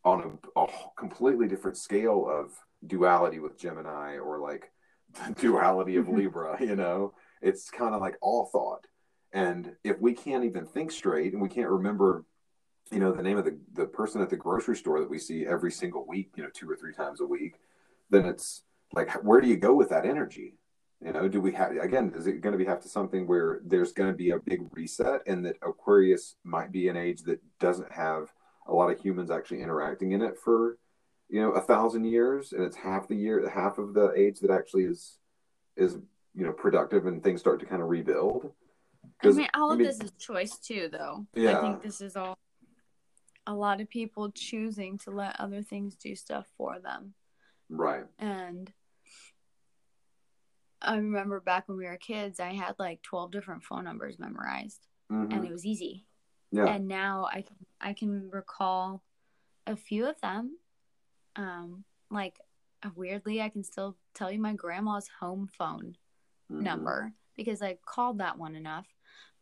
[0.05, 0.67] on a, a
[0.99, 2.53] completely different scale of
[2.87, 4.71] duality with gemini or like
[5.15, 6.17] the duality of Mhm.
[6.19, 7.15] libra you know
[7.45, 8.87] it's kind of like all thought.
[9.33, 12.25] And if we can't even think straight and we can't remember
[12.91, 15.47] you know the name of the, the person at the grocery store that we see
[15.47, 17.55] every single week you know two or three times a week
[18.11, 20.55] then it's like where do you go with that energy?
[21.05, 23.61] You know do we have again is it going to be have to something where
[23.65, 27.41] there's going to be a big reset and that aquarius might be an age that
[27.59, 28.33] doesn't have
[28.67, 30.79] a lot of humans actually interacting in it for
[31.29, 34.51] you know a thousand years and it's half the year half of the age that
[34.51, 35.19] actually is
[35.77, 35.99] is
[36.35, 38.53] you know productive and things start to kind of rebuild
[39.23, 41.27] I mean, all I of mean- this is choice too, though.
[41.35, 41.59] Yeah.
[41.59, 42.37] I think this is all
[43.47, 47.15] a lot of people choosing to let other things do stuff for them.
[47.71, 48.73] right And
[50.83, 54.87] I remember back when we were kids, I had like 12 different phone numbers memorized,
[55.11, 55.33] Mhm.
[55.33, 56.07] and it was easy.
[56.51, 59.03] yeah And now I can I can recall
[59.67, 60.59] a few of them.
[61.37, 62.39] Um, like
[62.95, 65.97] weirdly, I can still tell you my grandma's home phone
[66.55, 66.63] Mhm.
[66.63, 68.87] number because I called that one enough,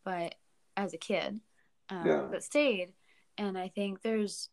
[0.04, 0.34] but
[0.76, 1.40] as a kid,
[1.90, 2.28] um, Yeah.
[2.30, 2.94] but stayed.
[3.38, 4.50] And I think there's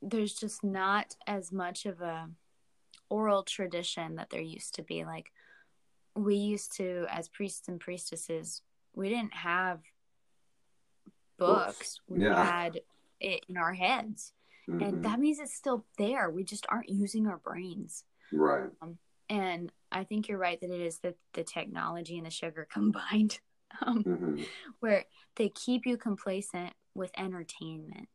[0.00, 2.30] there's just not as much of a
[3.08, 5.04] oral tradition that there used to be.
[5.04, 5.32] Like
[6.14, 8.62] we used to, as priests and priestesses,
[8.94, 9.82] we didn't have
[11.36, 12.00] Books.
[12.08, 12.44] We Yeah.
[12.44, 12.80] had
[13.20, 14.32] it in our heads,
[14.66, 14.82] Mhm.
[14.88, 16.28] and that means it's still there.
[16.30, 18.04] We just aren't using our brains.
[18.30, 18.70] right
[19.28, 23.40] And I think you're right that it is the, the technology and the sugar combined,
[23.82, 24.42] um, hmm
[24.80, 25.04] where
[25.36, 28.08] they keep you complacent with entertainment.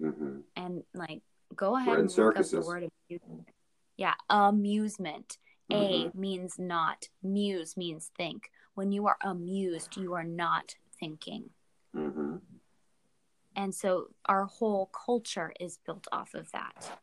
[0.00, 1.22] hmm And like,
[1.54, 3.48] go ahead We're and look up the word amusement.
[3.96, 5.38] Yeah, amusement.
[5.70, 6.20] A Mm-hmm.
[6.20, 8.50] means not, muse means think.
[8.74, 11.50] When you are amused, you are not thinking.
[11.94, 12.36] hmm
[13.56, 16.98] And so our whole culture is built off of that.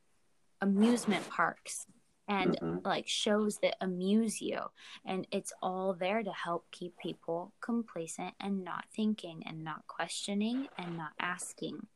[0.62, 1.86] Amusement parks
[2.30, 2.86] and Mhm.
[2.86, 4.72] like shows that amuse you.
[5.04, 10.70] And it's all there to help keep people complacent and not thinking and not questioning
[10.78, 11.88] and not asking.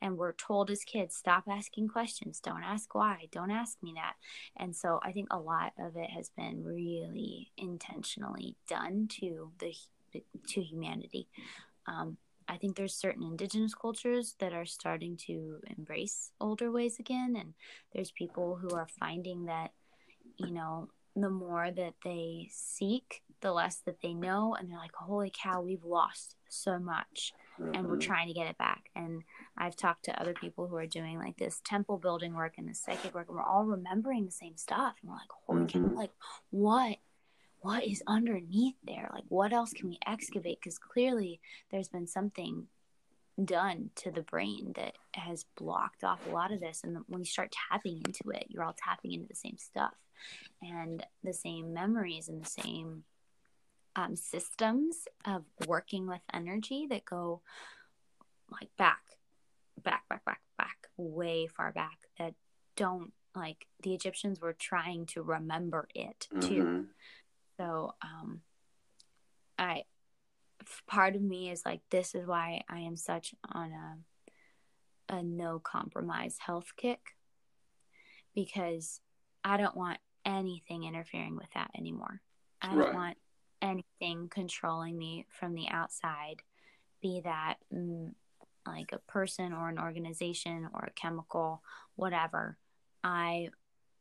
[0.00, 2.40] And we're told as kids, stop asking questions.
[2.40, 3.28] Don't ask why.
[3.30, 4.16] Don't ask me that.
[4.56, 9.74] And so I think a lot of it has been really intentionally done to the
[10.48, 11.28] to humanity.
[11.86, 12.18] Um,
[12.48, 17.54] I think there's certain indigenous cultures that are starting to embrace older ways again, and
[17.92, 19.72] there's people who are finding that,
[20.36, 24.94] you know, the more that they seek, the less that they know, and they're like,
[24.94, 28.00] "Holy cow, we've lost so much, and we're Mhm.
[28.00, 29.24] trying to get it back." And
[29.56, 32.80] I've talked to other people who are doing like this temple building work and this
[32.80, 35.96] psychic work, and we're all remembering the same stuff, and we're like, "Holy cow, Mhm.
[35.96, 36.12] like
[36.50, 36.98] what?"
[37.60, 39.08] What is underneath there?
[39.12, 40.58] Like, what else can we excavate?
[40.58, 42.68] Because clearly, there's been something
[43.42, 47.26] done to the brain that has blocked off a lot of this and when you
[47.26, 49.94] start tapping into it you're all tapping into the same stuff
[50.60, 53.04] and the same memories and the same
[53.96, 57.40] um, systems of working with energy that go
[58.50, 59.02] like back,
[59.82, 62.34] back, back, back, back, way far back that
[62.76, 66.64] don't like the Egyptians were trying to remember it too.
[66.64, 66.88] Mhm.
[67.56, 68.42] So, um,
[69.58, 69.84] I
[70.86, 73.96] part of me is like, this is why I am such on a
[75.08, 77.00] a no compromise health kick
[78.34, 79.00] because
[79.44, 82.22] I don't want anything interfering with that anymore.
[82.62, 82.94] I don't Right.
[82.94, 83.18] want
[83.60, 86.42] anything controlling me from the outside,
[87.02, 88.14] be that mm,
[88.66, 91.62] like a person or an organization or a chemical,
[91.96, 92.56] whatever.
[93.04, 93.48] I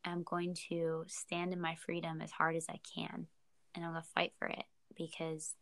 [0.06, 3.28] am going to stand in my freedom as hard as I can
[3.76, 4.64] and I'm going to fight for it
[4.96, 5.56] because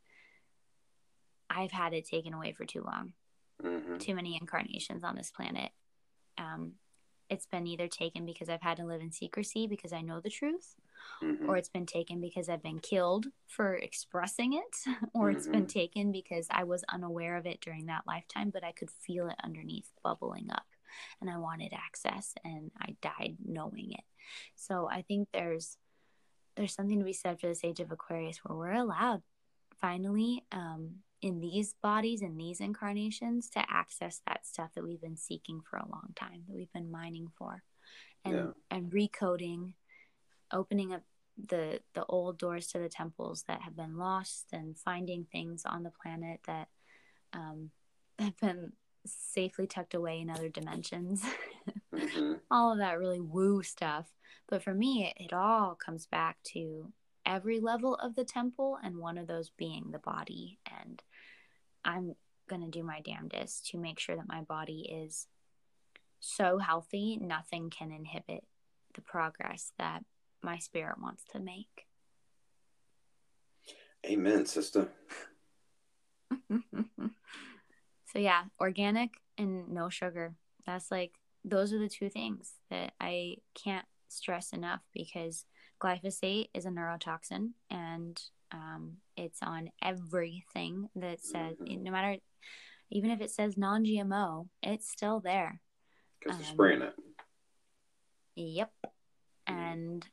[1.49, 3.13] I've had it taken away for too long
[3.61, 3.99] Mhm.
[3.99, 5.71] too many incarnations on this planet.
[6.37, 6.79] Um,
[7.29, 10.29] it's been either taken because I've had to live in secrecy because I know the
[10.29, 10.75] truth,
[11.21, 11.47] Mhm.
[11.49, 14.83] or it's been taken because I've been killed for expressing it,
[15.13, 15.69] or it's been Mhm.
[15.69, 19.35] taken because I was unaware of it during that lifetime, but I could feel it
[19.43, 20.65] underneath bubbling up
[21.19, 24.05] and I wanted access and I died knowing it.
[24.55, 25.77] So I think there's
[26.55, 29.23] there's something to be said for this age of Aquarius where we're allowed
[29.75, 35.17] finally um, in these bodies in these incarnations to access that stuff that we've been
[35.17, 37.63] seeking for a long time that we've been mining for
[38.23, 38.51] and Yeah.
[38.71, 39.73] and recoding
[40.51, 41.03] opening up
[41.47, 45.83] the the old doors to the temples that have been lost and finding things on
[45.83, 46.67] the planet that
[47.33, 47.71] um,
[48.19, 48.73] have been
[49.05, 51.23] safely tucked away in other dimensions
[51.93, 52.39] Mhm.
[52.51, 54.07] all of that really woo stuff.
[54.47, 56.91] But for me, it, it all comes back to
[57.25, 60.59] every level of the temple, and one of those being the body.
[60.81, 61.01] And
[61.83, 62.15] I'm
[62.49, 65.27] going to do my damnedest to make sure that my body is
[66.19, 68.43] so healthy, nothing can inhibit
[68.95, 70.03] the progress that
[70.41, 71.85] my spirit wants to make.
[74.05, 74.89] Amen, sister.
[76.51, 77.09] so,
[78.15, 80.33] yeah, organic and no sugar.
[80.65, 81.13] That's like,
[81.43, 85.45] those are the two things that I can't stress enough because
[85.81, 88.21] glyphosate is a neurotoxin and
[88.51, 92.17] um, it's on everything that says, no matter,
[92.89, 95.61] even if it says non GMO, it's still there.
[96.19, 96.95] Because they're Um, spraying it.
[98.35, 98.73] Yep.
[99.47, 100.07] And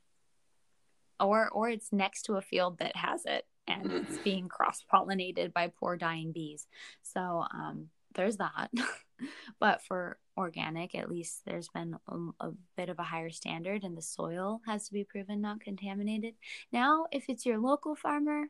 [1.19, 4.23] or or it's next to a field that has it and it's Mhm.
[4.23, 6.67] being cross pollinated by poor dying bees.
[7.01, 8.69] So um there's that.
[9.59, 13.97] but for organic, at least there's been a, a bit of a higher standard and
[13.97, 16.35] the soil has to be proven not contaminated.
[16.71, 18.45] Now, if it's your local farmer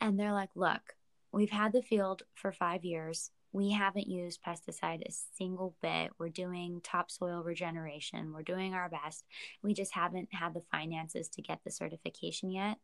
[0.00, 0.94] and they're like, "Look,
[1.32, 3.30] we've had the field for 5 years.
[3.52, 6.10] We haven't used pesticide a single bit.
[6.18, 8.32] We're doing topsoil regeneration.
[8.34, 9.24] We're doing our best.
[9.62, 12.76] We just haven't had the finances to get the certification yet,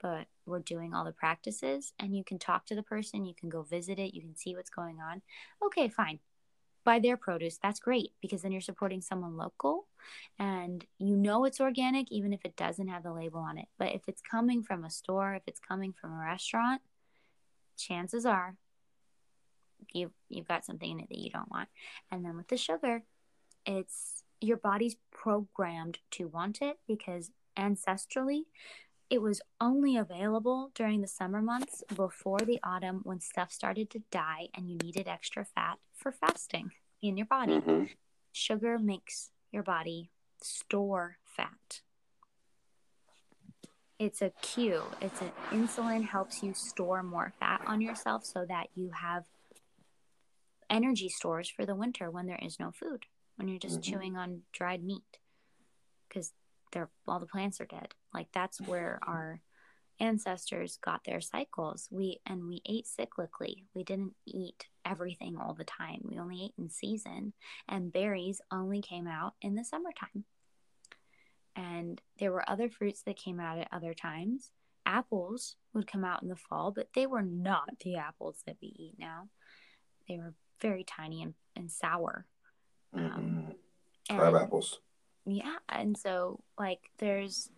[0.00, 1.92] but we're doing all the practices.
[1.98, 4.54] And you can talk to the person, you can go visit it, you can see
[4.54, 5.22] what's going on.
[5.64, 6.20] Okay, fine.
[6.84, 7.58] Buy their produce.
[7.62, 9.86] That's great because then you're supporting someone local
[10.38, 13.66] and you know it's organic even if it doesn't have the label on it.
[13.78, 16.80] But if it's coming from a store, if it's coming from a restaurant,
[17.76, 18.56] chances are
[19.92, 21.68] you you've got something in it that you don't want.
[22.10, 23.02] And then with the sugar,
[23.66, 28.42] it's your body's programmed to want it because ancestrally
[29.10, 33.98] it was only available during the summer months before the autumn when stuff started to
[34.10, 36.70] die and you needed extra fat for fasting
[37.02, 37.58] in your body.
[37.60, 37.96] Mhm.
[38.30, 41.82] Sugar makes your body store fat.
[43.98, 44.84] It's a cue.
[45.02, 49.26] It's an insulin helps you store more fat on yourself so that you have
[50.70, 53.84] energy stores for the winter when there is no food, when you're just Mhm.
[53.84, 55.18] chewing on dried meat
[56.08, 56.32] because
[56.72, 57.94] they're all the plants are dead.
[58.14, 59.40] Like that's where our
[59.98, 61.88] ancestors got their cycles.
[61.90, 63.64] We and we ate cyclically.
[63.74, 66.00] We didn't eat everything all the time.
[66.04, 67.32] We only ate in season
[67.68, 70.24] and berries only came out in the summertime.
[71.56, 74.52] And there were other fruits that came out at other times.
[74.86, 78.68] Apples would come out in the fall, but they were not the apples that we
[78.68, 79.28] eat now.
[80.08, 82.26] They were very tiny and, and sour.
[82.94, 83.54] Mhm.
[84.08, 84.80] And- Crab apples.
[85.26, 87.50] Yeah and so like there's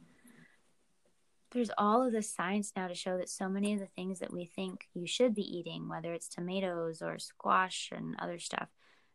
[1.52, 4.32] there's all of the science now to show that so many of the things that
[4.32, 8.68] we think you should be eating whether it's tomatoes or squash and other stuff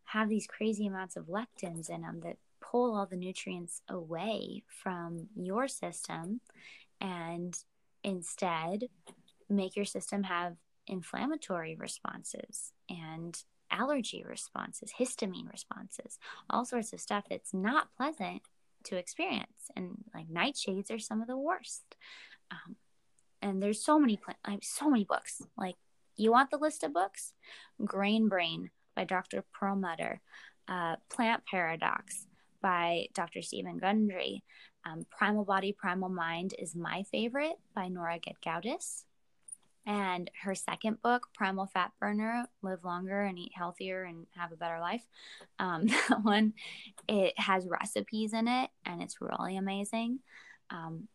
[0.06, 5.28] have these crazy amounts of lectins in them that pull all the nutrients away from
[5.36, 6.39] your system
[7.02, 7.58] and
[8.04, 8.86] instead
[9.50, 10.56] make your system have
[10.88, 18.41] inflammatory responses and allergy responses histamine responses all sorts of stuff that's not pleasant
[18.84, 21.95] to experience and like nightshades are some of the worst
[22.51, 22.76] um,
[23.41, 25.41] and there's so many plant, I have so many books.
[25.57, 25.76] Like,
[26.15, 27.34] you want the list of books?
[27.84, 29.43] Grain Brain by Dr.
[29.53, 30.22] Perlmutter,
[30.68, 32.26] uh, Plant Paradox
[32.61, 33.41] by Dr.
[33.41, 34.43] Steven Gundry.
[34.86, 39.03] Um, Primal Body, Primal Mind is my favorite by Nora Gedgaudas.
[39.88, 44.58] And her second book, Primal Fat Burner, Live Longer and Eat Healthier and Have a
[44.58, 45.08] Better Life.
[45.60, 46.54] Um, that one,
[47.08, 50.20] it has recipes in it and it's really amazing.
[50.70, 51.08] Um,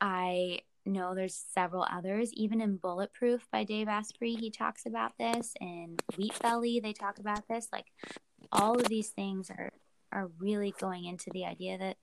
[0.00, 5.54] I know there's several others, even in Bulletproof by Dave Asprey, he talks about this.
[5.60, 7.68] In Wheat Belly, they talk about this.
[7.72, 7.86] Like
[8.52, 9.72] all of these things are
[10.12, 11.96] are really going into the idea that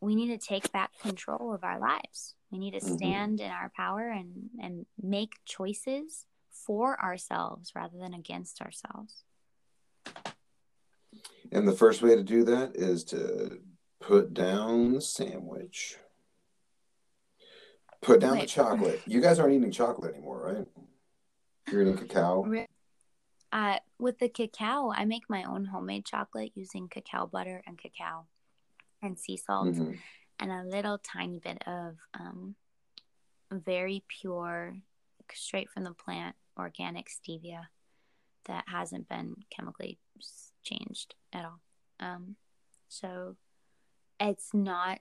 [0.00, 2.34] we need to take back control of our lives.
[2.50, 3.46] We need to stand mm-hmm.
[3.46, 9.24] in our power and, and make choices for ourselves rather than against ourselves.
[11.52, 13.58] And the first way to do that is to
[14.00, 15.96] put down the sandwich.
[18.00, 18.42] Put down Wait.
[18.42, 19.02] the chocolate.
[19.06, 20.66] You guys aren't eating chocolate anymore, right?
[21.70, 22.66] You're eating cacao.
[23.52, 28.26] Uh, with the cacao, I make my own homemade chocolate using cacao butter and cacao
[29.02, 29.92] and sea salt mm-hmm.
[30.38, 32.54] and a little tiny bit of um,
[33.50, 34.76] very pure,
[35.32, 37.62] straight from the plant, organic stevia
[38.46, 39.98] that hasn't been chemically
[40.62, 41.60] changed at all.
[42.00, 42.36] Um,
[42.88, 43.36] so
[44.18, 45.00] it's not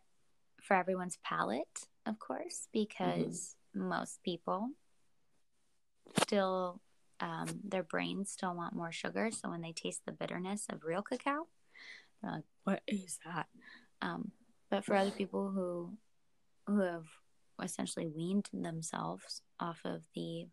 [0.61, 3.89] for everyone's palate, of course, because mm-hmm.
[3.89, 4.69] most people
[6.21, 6.81] still
[7.21, 9.29] um, their brains still want more sugar.
[9.31, 11.47] So when they taste the bitterness of real cacao,
[12.21, 13.47] they're like, "What is that?"
[14.01, 14.31] Um,
[14.69, 15.93] but for other people who
[16.67, 17.05] who have
[17.61, 20.47] essentially weaned themselves off of the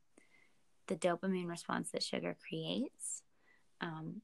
[0.89, 3.23] the dopamine response that sugar creates,
[3.81, 4.23] um,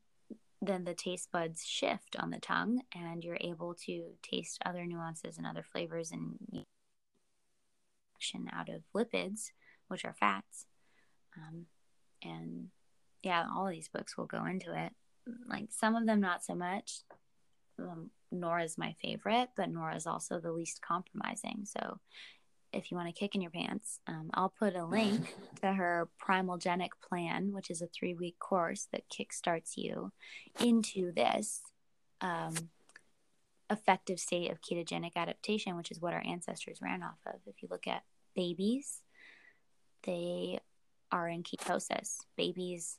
[0.60, 5.38] then the taste buds shift on the tongue, and you're able to taste other nuances
[5.38, 6.38] and other flavors and
[8.14, 9.50] action out of lipids,
[9.88, 10.66] which are fats.
[11.36, 11.66] Um,
[12.22, 12.68] and
[13.22, 14.92] yeah, all these books will go into it.
[15.48, 17.00] Like some of them, not so much.
[17.78, 21.64] Um, Nora's my favorite, but Nora's also the least compromising.
[21.64, 21.98] So
[22.72, 26.08] if you want to kick in your pants, um, I'll put a link to her
[26.20, 30.12] Primalgenic Plan, which is a three week course that kickstarts you
[30.60, 31.60] into this
[32.20, 32.54] um,
[33.70, 37.40] effective state of ketogenic adaptation, which is what our ancestors ran off of.
[37.46, 38.04] If you look at
[38.34, 39.02] babies,
[40.04, 40.60] they
[41.10, 42.18] are in ketosis.
[42.36, 42.98] Babies,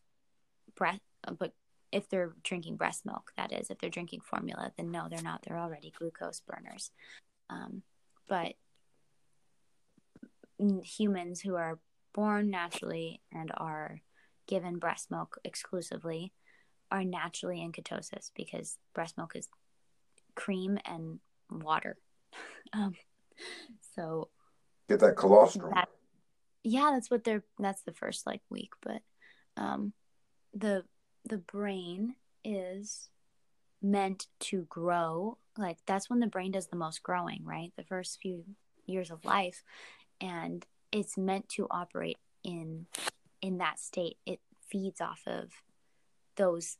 [0.75, 1.01] breath,
[1.39, 1.53] but
[1.93, 5.43] if they're drinking breast milk, that is, if they're drinking formula, then no, they're not.
[5.43, 6.91] They're already glucose burners.
[7.49, 7.83] Um,
[8.27, 8.53] but
[10.83, 11.79] humans who are
[12.13, 14.01] born naturally and are
[14.47, 16.33] given breast milk exclusively
[16.91, 19.47] are naturally in ketosis because breast milk is
[20.35, 21.19] cream and
[21.49, 21.97] water.
[22.73, 22.95] um,
[23.95, 24.29] so
[24.89, 25.71] get that colostrum.
[25.73, 25.89] That,
[26.63, 29.01] yeah, that's what they're that's the first like week, but
[29.57, 29.93] um
[30.53, 30.83] the
[31.25, 33.09] the brain is
[33.81, 35.37] meant to grow.
[35.57, 37.71] Like that's when the brain does the most growing, right?
[37.77, 38.43] The first few
[38.85, 39.63] years of life
[40.19, 42.85] and it's meant to operate in
[43.41, 44.17] in that state.
[44.25, 45.51] It feeds off of
[46.35, 46.77] those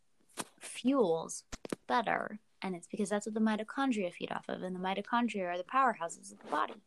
[0.60, 1.44] fuels
[1.88, 5.58] better and it's because that's what the mitochondria feed off of and the mitochondria are
[5.58, 6.82] the powerhouses of the body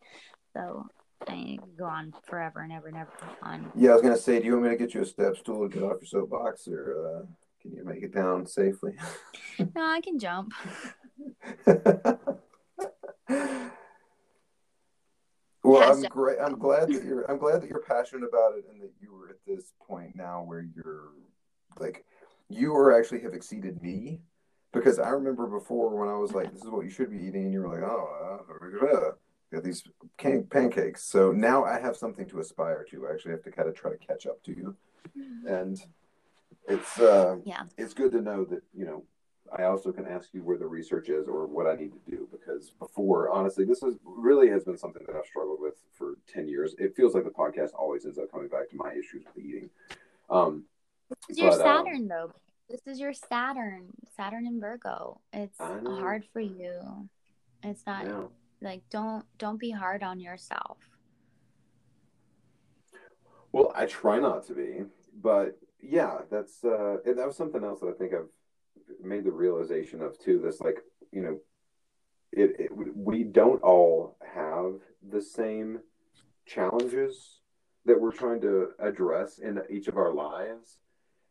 [0.53, 0.87] so
[1.29, 3.11] I go on forever and ever and ever
[3.43, 3.71] on.
[3.75, 5.69] Yeah, I was gonna say, do you want me to get you a step stool
[5.69, 7.27] to get off your soapbox, or uh,
[7.67, 8.95] can you make it down safely?
[9.59, 10.53] no, I can jump.
[15.62, 16.39] well, I'm great.
[16.45, 17.31] I'm glad that you're.
[17.31, 20.43] I'm glad that you're passionate about it, and that you were at this point now
[20.43, 21.11] where you're
[21.79, 22.05] like,
[22.49, 24.21] you are actually have exceeded me,
[24.73, 27.45] because I remember before when I was like, "This is what you should be eating,"
[27.45, 28.12] and you were like, "Oh."
[28.83, 29.12] Uh,
[29.53, 29.83] got these
[30.19, 31.05] can- pancakes.
[31.05, 33.07] So now I have something to aspire to.
[33.07, 34.77] I actually have to kind of try to catch up to you,
[35.17, 35.47] mm-hmm.
[35.47, 35.81] and
[36.69, 39.05] it's uh, yeah, it's good to know that you know
[39.57, 42.29] I also can ask you where the research is or what I need to do
[42.31, 46.49] because before, honestly, this is really has been something that I've struggled with for ten
[46.49, 46.75] years.
[46.79, 49.71] It feels like the podcast always ends up coming back to my issues with eating.
[50.31, 50.65] Um,
[51.29, 52.33] it's your but, Saturn um, though.
[52.69, 53.87] This is your Saturn,
[54.17, 55.21] Saturn and Virgo.
[55.33, 57.09] It's hard for you.
[57.63, 58.07] It's not.
[58.07, 58.23] Yeah
[58.61, 60.79] like don't don't be hard on yourself
[63.53, 64.85] well i try not to be
[65.23, 68.28] but yeah that's uh that was something else that i think i've
[69.03, 70.78] made the realization of too this like
[71.12, 71.39] you know
[72.32, 74.74] it, it we don't all have
[75.11, 75.80] the same
[76.45, 77.41] challenges
[77.87, 80.78] that we're trying to address in each of our lives.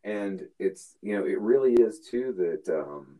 [0.03, 3.19] And it's you know it really is too that um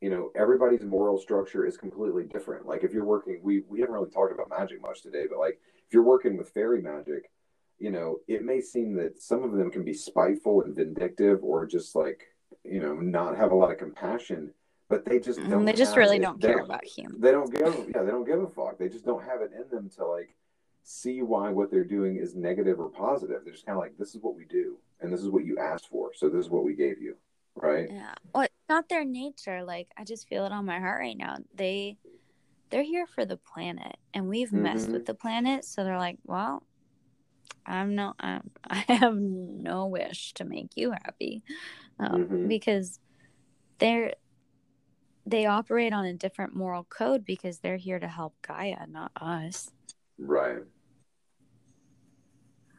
[0.00, 2.66] you know everybody's moral structure is completely different.
[2.66, 5.60] Like if you're working we we haven't really talked about magic much today but like
[5.86, 7.30] if if you're working with fairy magic,
[7.82, 11.66] you know, it may seem that some of them can be spiteful and vindictive or
[11.66, 12.28] just like,
[12.64, 14.54] you know, not have a lot of compassion,
[14.88, 15.64] but they just don't.
[15.64, 16.22] they just really it.
[16.22, 17.20] don't They care about humans.
[17.20, 18.78] They don't give, yeah, they don't give a fuck.
[18.78, 20.36] They just don't have it in them to like
[20.84, 23.40] see why what they're doing is negative or positive.
[23.44, 25.58] They're just kind of like, this is what we do, and this is what you
[25.58, 27.16] asked for, so this is what we gave you,
[27.56, 27.88] right?
[27.90, 28.14] Yeah.
[28.32, 29.64] Well, it's not their nature.
[29.64, 31.38] Like I just feel it on my heart right now.
[31.52, 31.96] They
[32.70, 34.92] they're here for the planet and we've messed Mhm.
[34.92, 36.62] with the planet, so they're like, Well,
[37.66, 41.42] I'm no I'm, I have no wish to make you happy.
[41.98, 42.48] Um, Mhm.
[42.48, 42.98] because
[43.78, 44.14] they're
[45.24, 49.70] they operate on a different moral code because they're here to help Gaia, not us.
[50.18, 50.62] Right.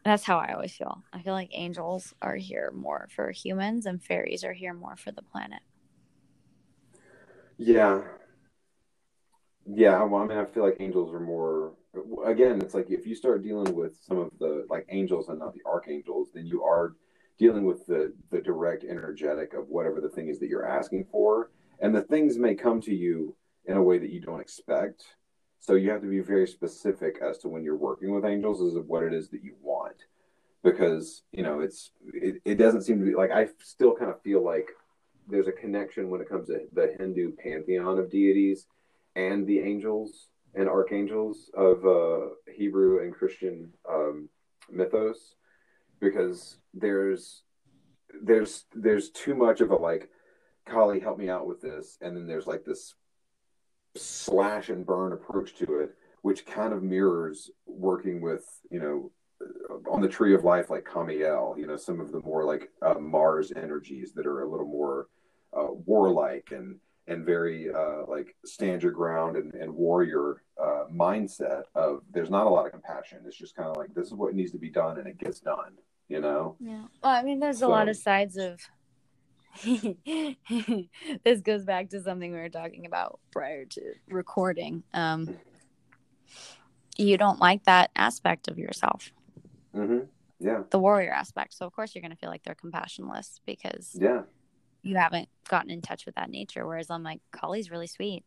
[0.04, 1.04] That's how I always feel.
[1.14, 5.12] I feel like angels are here more for humans and fairies are here more for
[5.12, 5.62] the planet.
[7.58, 8.02] Yeah.
[9.66, 11.74] Yeah, well, I mean, I feel like angels are more.
[12.26, 15.54] Again, it's like if you start dealing with some of the like angels and not
[15.54, 16.96] the archangels, then you are
[17.38, 21.52] dealing with the the direct energetic of whatever the thing is that you're asking for,
[21.80, 23.36] and the things may come to you
[23.66, 25.04] in a way that you don't expect.
[25.60, 28.76] So you have to be very specific as to when you're working with angels as
[28.76, 29.96] of what it is that you want,
[30.62, 34.22] because you know it's it, it doesn't seem to be like I still kind of
[34.24, 34.68] feel like
[35.30, 38.66] there's a connection when it comes to the Hindu pantheon of deities
[39.16, 44.30] and the angels and archangels of uh, Hebrew and Christian um,
[44.72, 45.36] mythos,
[46.00, 47.44] because there's
[48.22, 50.10] there's there's too much of a like,
[50.66, 52.94] Kali, help me out with this, and then there's like this
[53.96, 59.12] slash and burn approach to it, which kind of mirrors working with you know
[59.90, 63.00] on the tree of life like Kamiel, you know, some of the more like uh,
[63.00, 65.08] Mars energies that are a little more
[65.58, 66.78] uh, warlike and
[67.08, 72.48] and very uh, like stand your ground and, and warrior uh, mindset of there's not
[72.48, 73.20] a lot of compassion.
[73.26, 75.40] It's just kind of like this is what needs to be done and it gets
[75.40, 75.78] done.
[76.08, 76.56] You know?
[76.60, 76.84] Yeah.
[77.02, 78.60] Well, I mean, there's a lot of sides of.
[81.24, 84.84] this goes back to something we were talking about prior to recording.
[84.94, 85.38] Um,
[86.98, 89.12] you don't like that aspect of yourself,
[89.76, 90.06] Mm-hmm.
[90.40, 90.64] Yeah.
[90.72, 91.54] the warrior aspect.
[91.54, 94.22] So of course you're going to feel like they're compassionless because Yeah.
[94.82, 96.66] you haven't gotten in touch with that nature.
[96.66, 98.24] Whereas I'm like, Kali's really sweet,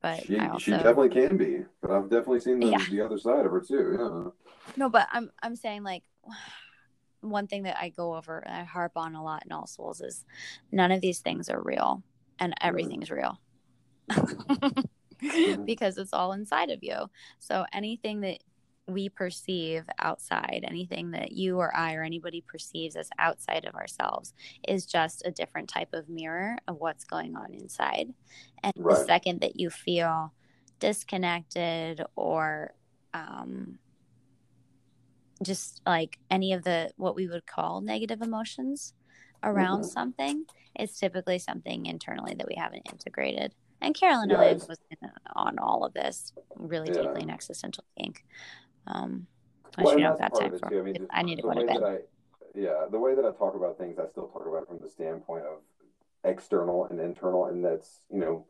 [0.00, 2.84] but She, also she definitely can be, but I've definitely seen the, Yeah.
[2.90, 4.32] the other side of her too.
[4.76, 6.04] No, but I'm I'm saying like
[7.20, 10.00] one thing that I go over and I harp on a lot in All Souls
[10.00, 10.24] is
[10.70, 12.02] none of these things are real
[12.38, 13.40] and everything's real.
[15.64, 17.10] because it's all inside of you.
[17.40, 18.38] So anything that
[18.88, 24.32] we perceive outside, anything that you or I or anybody perceives as outside of ourselves
[24.66, 28.14] is just a different type of mirror of what's going on inside.
[28.62, 30.32] And the second that you feel
[30.80, 32.74] disconnected or
[33.12, 33.78] um,
[35.42, 38.94] just like any of the what we would call negative emotions
[39.42, 39.86] around Mhm.
[39.86, 43.54] something, it's typically something internally that we haven't integrated.
[43.80, 47.02] And Carolyn Yeah, Williams was in, on all of this really Yeah.
[47.02, 48.24] deeply in existential kink.
[48.88, 49.26] Um,
[49.76, 50.78] I Well, should that's part time of it too.
[50.78, 51.82] I mean, I need to go to bed.
[51.82, 51.98] I,
[52.54, 54.88] yeah, the way that I talk about things, I still talk about it from the
[54.88, 55.60] standpoint of
[56.24, 58.46] external and internal, and that's you know,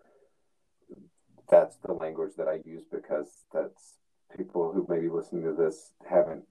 [1.50, 3.94] that's the language that I use because that's
[4.36, 6.44] people who may be listening to this haven't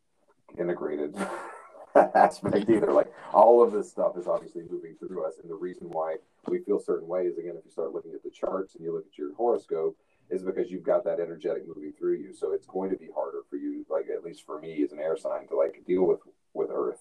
[0.59, 1.15] integrated
[1.95, 2.91] that aspect either.
[2.91, 6.17] Like all of this stuff is obviously moving through us, and the reason why
[6.47, 9.05] we feel certain ways, again, if you start looking at the charts and you look
[9.11, 9.97] at your horoscope,
[10.29, 12.33] is because you've got that energetic moving through you.
[12.33, 14.99] So it's going to be harder for you, like at least for me as an
[14.99, 16.19] air sign, to like deal with
[16.53, 16.99] with Earth,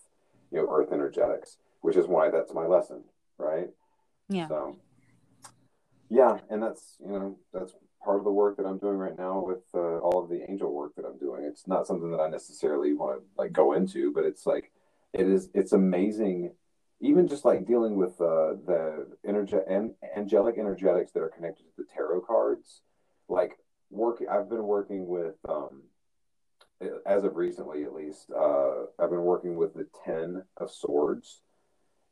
[0.50, 3.02] you know, Earth energetics, which is why that's my lesson,
[3.38, 3.68] right?
[4.28, 4.48] Yeah.
[4.48, 4.76] So,
[6.08, 7.72] yeah, and that's you know that's
[8.02, 10.72] part of the work that I'm doing right now with uh, all of the angel
[10.72, 11.42] work that I'm doing.
[11.44, 14.70] It's not something that I necessarily want to like go into, but it's like
[15.12, 15.48] it is.
[15.54, 16.52] It's amazing,
[17.00, 21.72] even just like dealing with uh, the energe- and angelic energetics that are connected to
[21.78, 22.82] the tarot cards.
[23.28, 23.58] Like
[23.90, 25.34] working, I've been working with.
[25.48, 25.82] Um,
[27.06, 31.40] as of recently, at least, uh, I've been working with the Ten of Swords,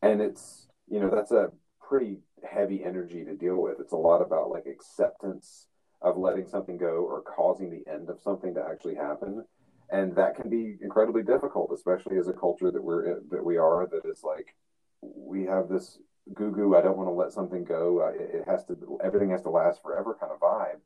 [0.01, 1.51] and it's you know that's a
[1.86, 2.19] pretty
[2.49, 3.81] heavy energy to deal with.
[3.81, 5.66] It's a lot about like acceptance
[6.03, 9.45] of letting something go or causing the end of something to actually happen,
[9.91, 13.86] and that can be incredibly difficult, especially as a culture that we're that we are
[13.86, 14.55] that is like
[15.03, 15.99] we have this
[16.32, 16.77] goo goo.
[16.77, 18.12] I don't want to let something go.
[18.19, 18.99] It has to.
[19.03, 20.81] Everything has to last forever kind of vibe,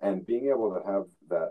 [0.00, 1.50] and being able to have that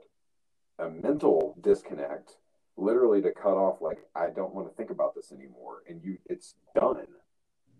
[0.80, 2.38] a mental disconnect
[2.78, 6.18] literally to cut off like i don't want to think about this anymore and you
[6.28, 7.06] it's done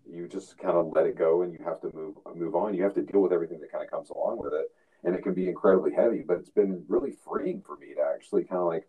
[0.06, 2.84] you just kind of let it go and you have to move move on you
[2.84, 4.72] have to deal with everything that kind of comes along with it
[5.04, 8.44] and it can be incredibly heavy but it's been really freeing for me to actually
[8.44, 8.88] kind of like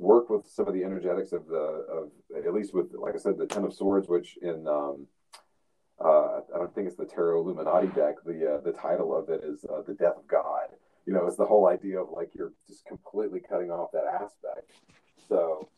[0.00, 3.38] work with some of the energetics of the of at least with like I said
[3.38, 5.06] the Ten of Swords, which in um,
[6.02, 8.16] uh, I don't think it's the Tarot Illuminati deck.
[8.24, 10.70] The uh, the title of it is uh, the Death of God.
[11.06, 14.72] You know, it's the whole idea of like you're just completely cutting off that aspect.
[15.28, 15.68] So,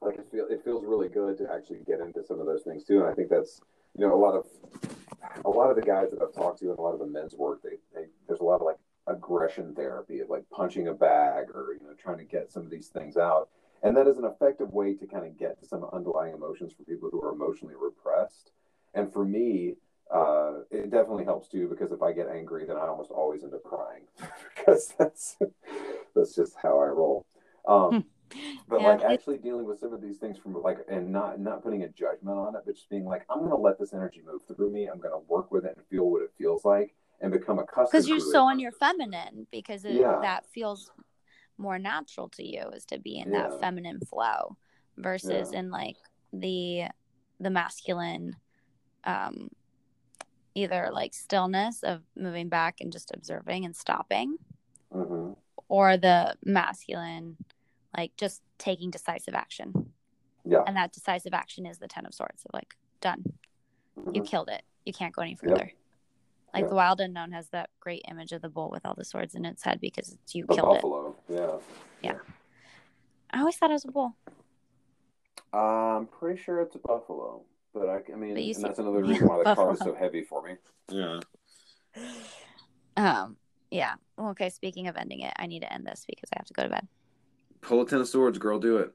[0.00, 2.84] like it feel it feels really good to actually get into some of those things
[2.84, 3.00] too.
[3.00, 3.60] And I think that's
[3.96, 4.46] you know a lot of
[5.44, 7.34] a lot of the guys that I've talked to and a lot of the men's
[7.34, 7.62] work.
[7.62, 11.76] They, they there's a lot of like aggression therapy of like punching a bag or
[11.78, 13.48] you know trying to get some of these things out.
[13.82, 16.82] And that is an effective way to kind of get to some underlying emotions for
[16.84, 18.52] people who are emotionally repressed
[18.96, 19.74] and for me,
[20.12, 23.54] uh, it definitely helps too because if I get angry, then I almost always end
[23.54, 24.02] up crying
[24.56, 25.36] because that's
[26.14, 27.26] that's just how I roll.
[27.66, 28.04] Um,
[28.68, 28.88] but Yeah.
[28.88, 31.88] like actually dealing with some of these things from like and not not putting a
[31.88, 34.86] judgment on it, but just being like, I'm to let this energy move through me.
[34.86, 37.88] I'm to work with it and feel what it feels like and become accustomed.
[37.92, 38.52] because you're to so it.
[38.52, 40.18] in your feminine because it, Yeah.
[40.22, 40.90] that feels
[41.58, 43.48] more natural to you is to be in Yeah.
[43.48, 44.56] that feminine flow
[44.98, 45.96] versus in like
[46.32, 46.84] the
[47.40, 48.36] the masculine
[49.04, 49.48] um
[50.56, 54.36] either like stillness of moving back and just observing and stopping
[54.92, 55.36] Mhm.
[55.68, 57.36] or the masculine
[57.96, 59.92] like just taking decisive action
[60.44, 60.62] Yeah.
[60.66, 63.22] and that decisive action is the ten of swords of like done
[64.12, 64.26] you Mhm.
[64.26, 65.40] killed it you can't go any Yep.
[65.40, 65.72] further
[66.54, 66.68] like Yep.
[66.70, 69.44] the wild unknown has that great image of the bull with all the swords in
[69.44, 71.16] its head because it's you The killed buffalo.
[71.28, 71.58] Yeah.
[72.02, 72.18] yeah
[73.30, 74.16] i always thought it was a bull
[75.52, 77.42] I'm pretty sure it's a buffalo,
[77.76, 79.94] but I, I mean, But and see- that's another reason why the car is so
[79.94, 80.54] heavy for me.
[80.90, 81.20] Yeah.
[82.96, 83.36] um
[83.70, 86.46] yeah well, okay speaking of ending it i need to end this because i have
[86.46, 86.86] to go to bed
[87.62, 88.60] Pull a ten of swords, girl.
[88.60, 88.92] Do it.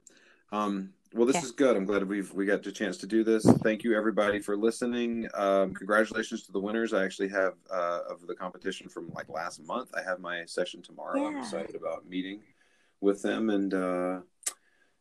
[0.50, 1.44] Um, well, this Okay.
[1.44, 1.76] is good.
[1.76, 3.44] I'm glad we've we got the chance to do this.
[3.62, 5.28] Thank you everybody for listening.
[5.34, 6.94] Um, congratulations to the winners.
[6.94, 9.90] I actually have uh, of the competition from like last month.
[9.94, 11.26] I have my session tomorrow.
[11.26, 12.40] I'm excited about meeting
[13.02, 14.20] with them and uh,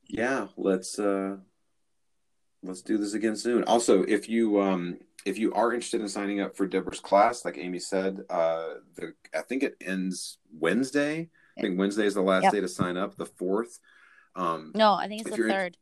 [0.09, 1.37] yeah, let's uh,
[2.63, 3.63] let's do this again soon.
[3.65, 7.57] Also, if you um, if you are interested in signing up for Deborah's class, like
[7.57, 11.29] Amy said, uh, the I think it ends Wednesday.
[11.57, 12.53] I think Wednesday is the last Yep.
[12.53, 13.79] day to sign up, the fourth.
[14.35, 15.77] Um, no i think it's the you're in- third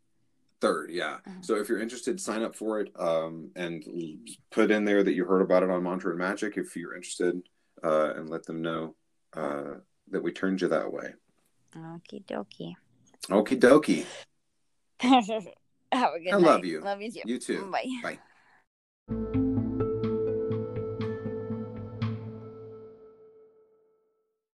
[0.59, 1.19] third, yeah.
[1.27, 1.45] Mhm.
[1.45, 3.81] So if you're interested, sign up for it um, and
[4.51, 7.41] put in there that you heard about it on Mantra and Magic if you're interested,
[7.83, 8.95] uh, and let them know
[9.33, 9.75] uh,
[10.09, 11.13] that we turned you that way.
[11.75, 12.73] okie dokie
[13.29, 14.05] Okie dokie.
[15.91, 16.81] have a good I night love you.
[16.83, 17.69] love you too You too.
[17.71, 18.19] bye Bye.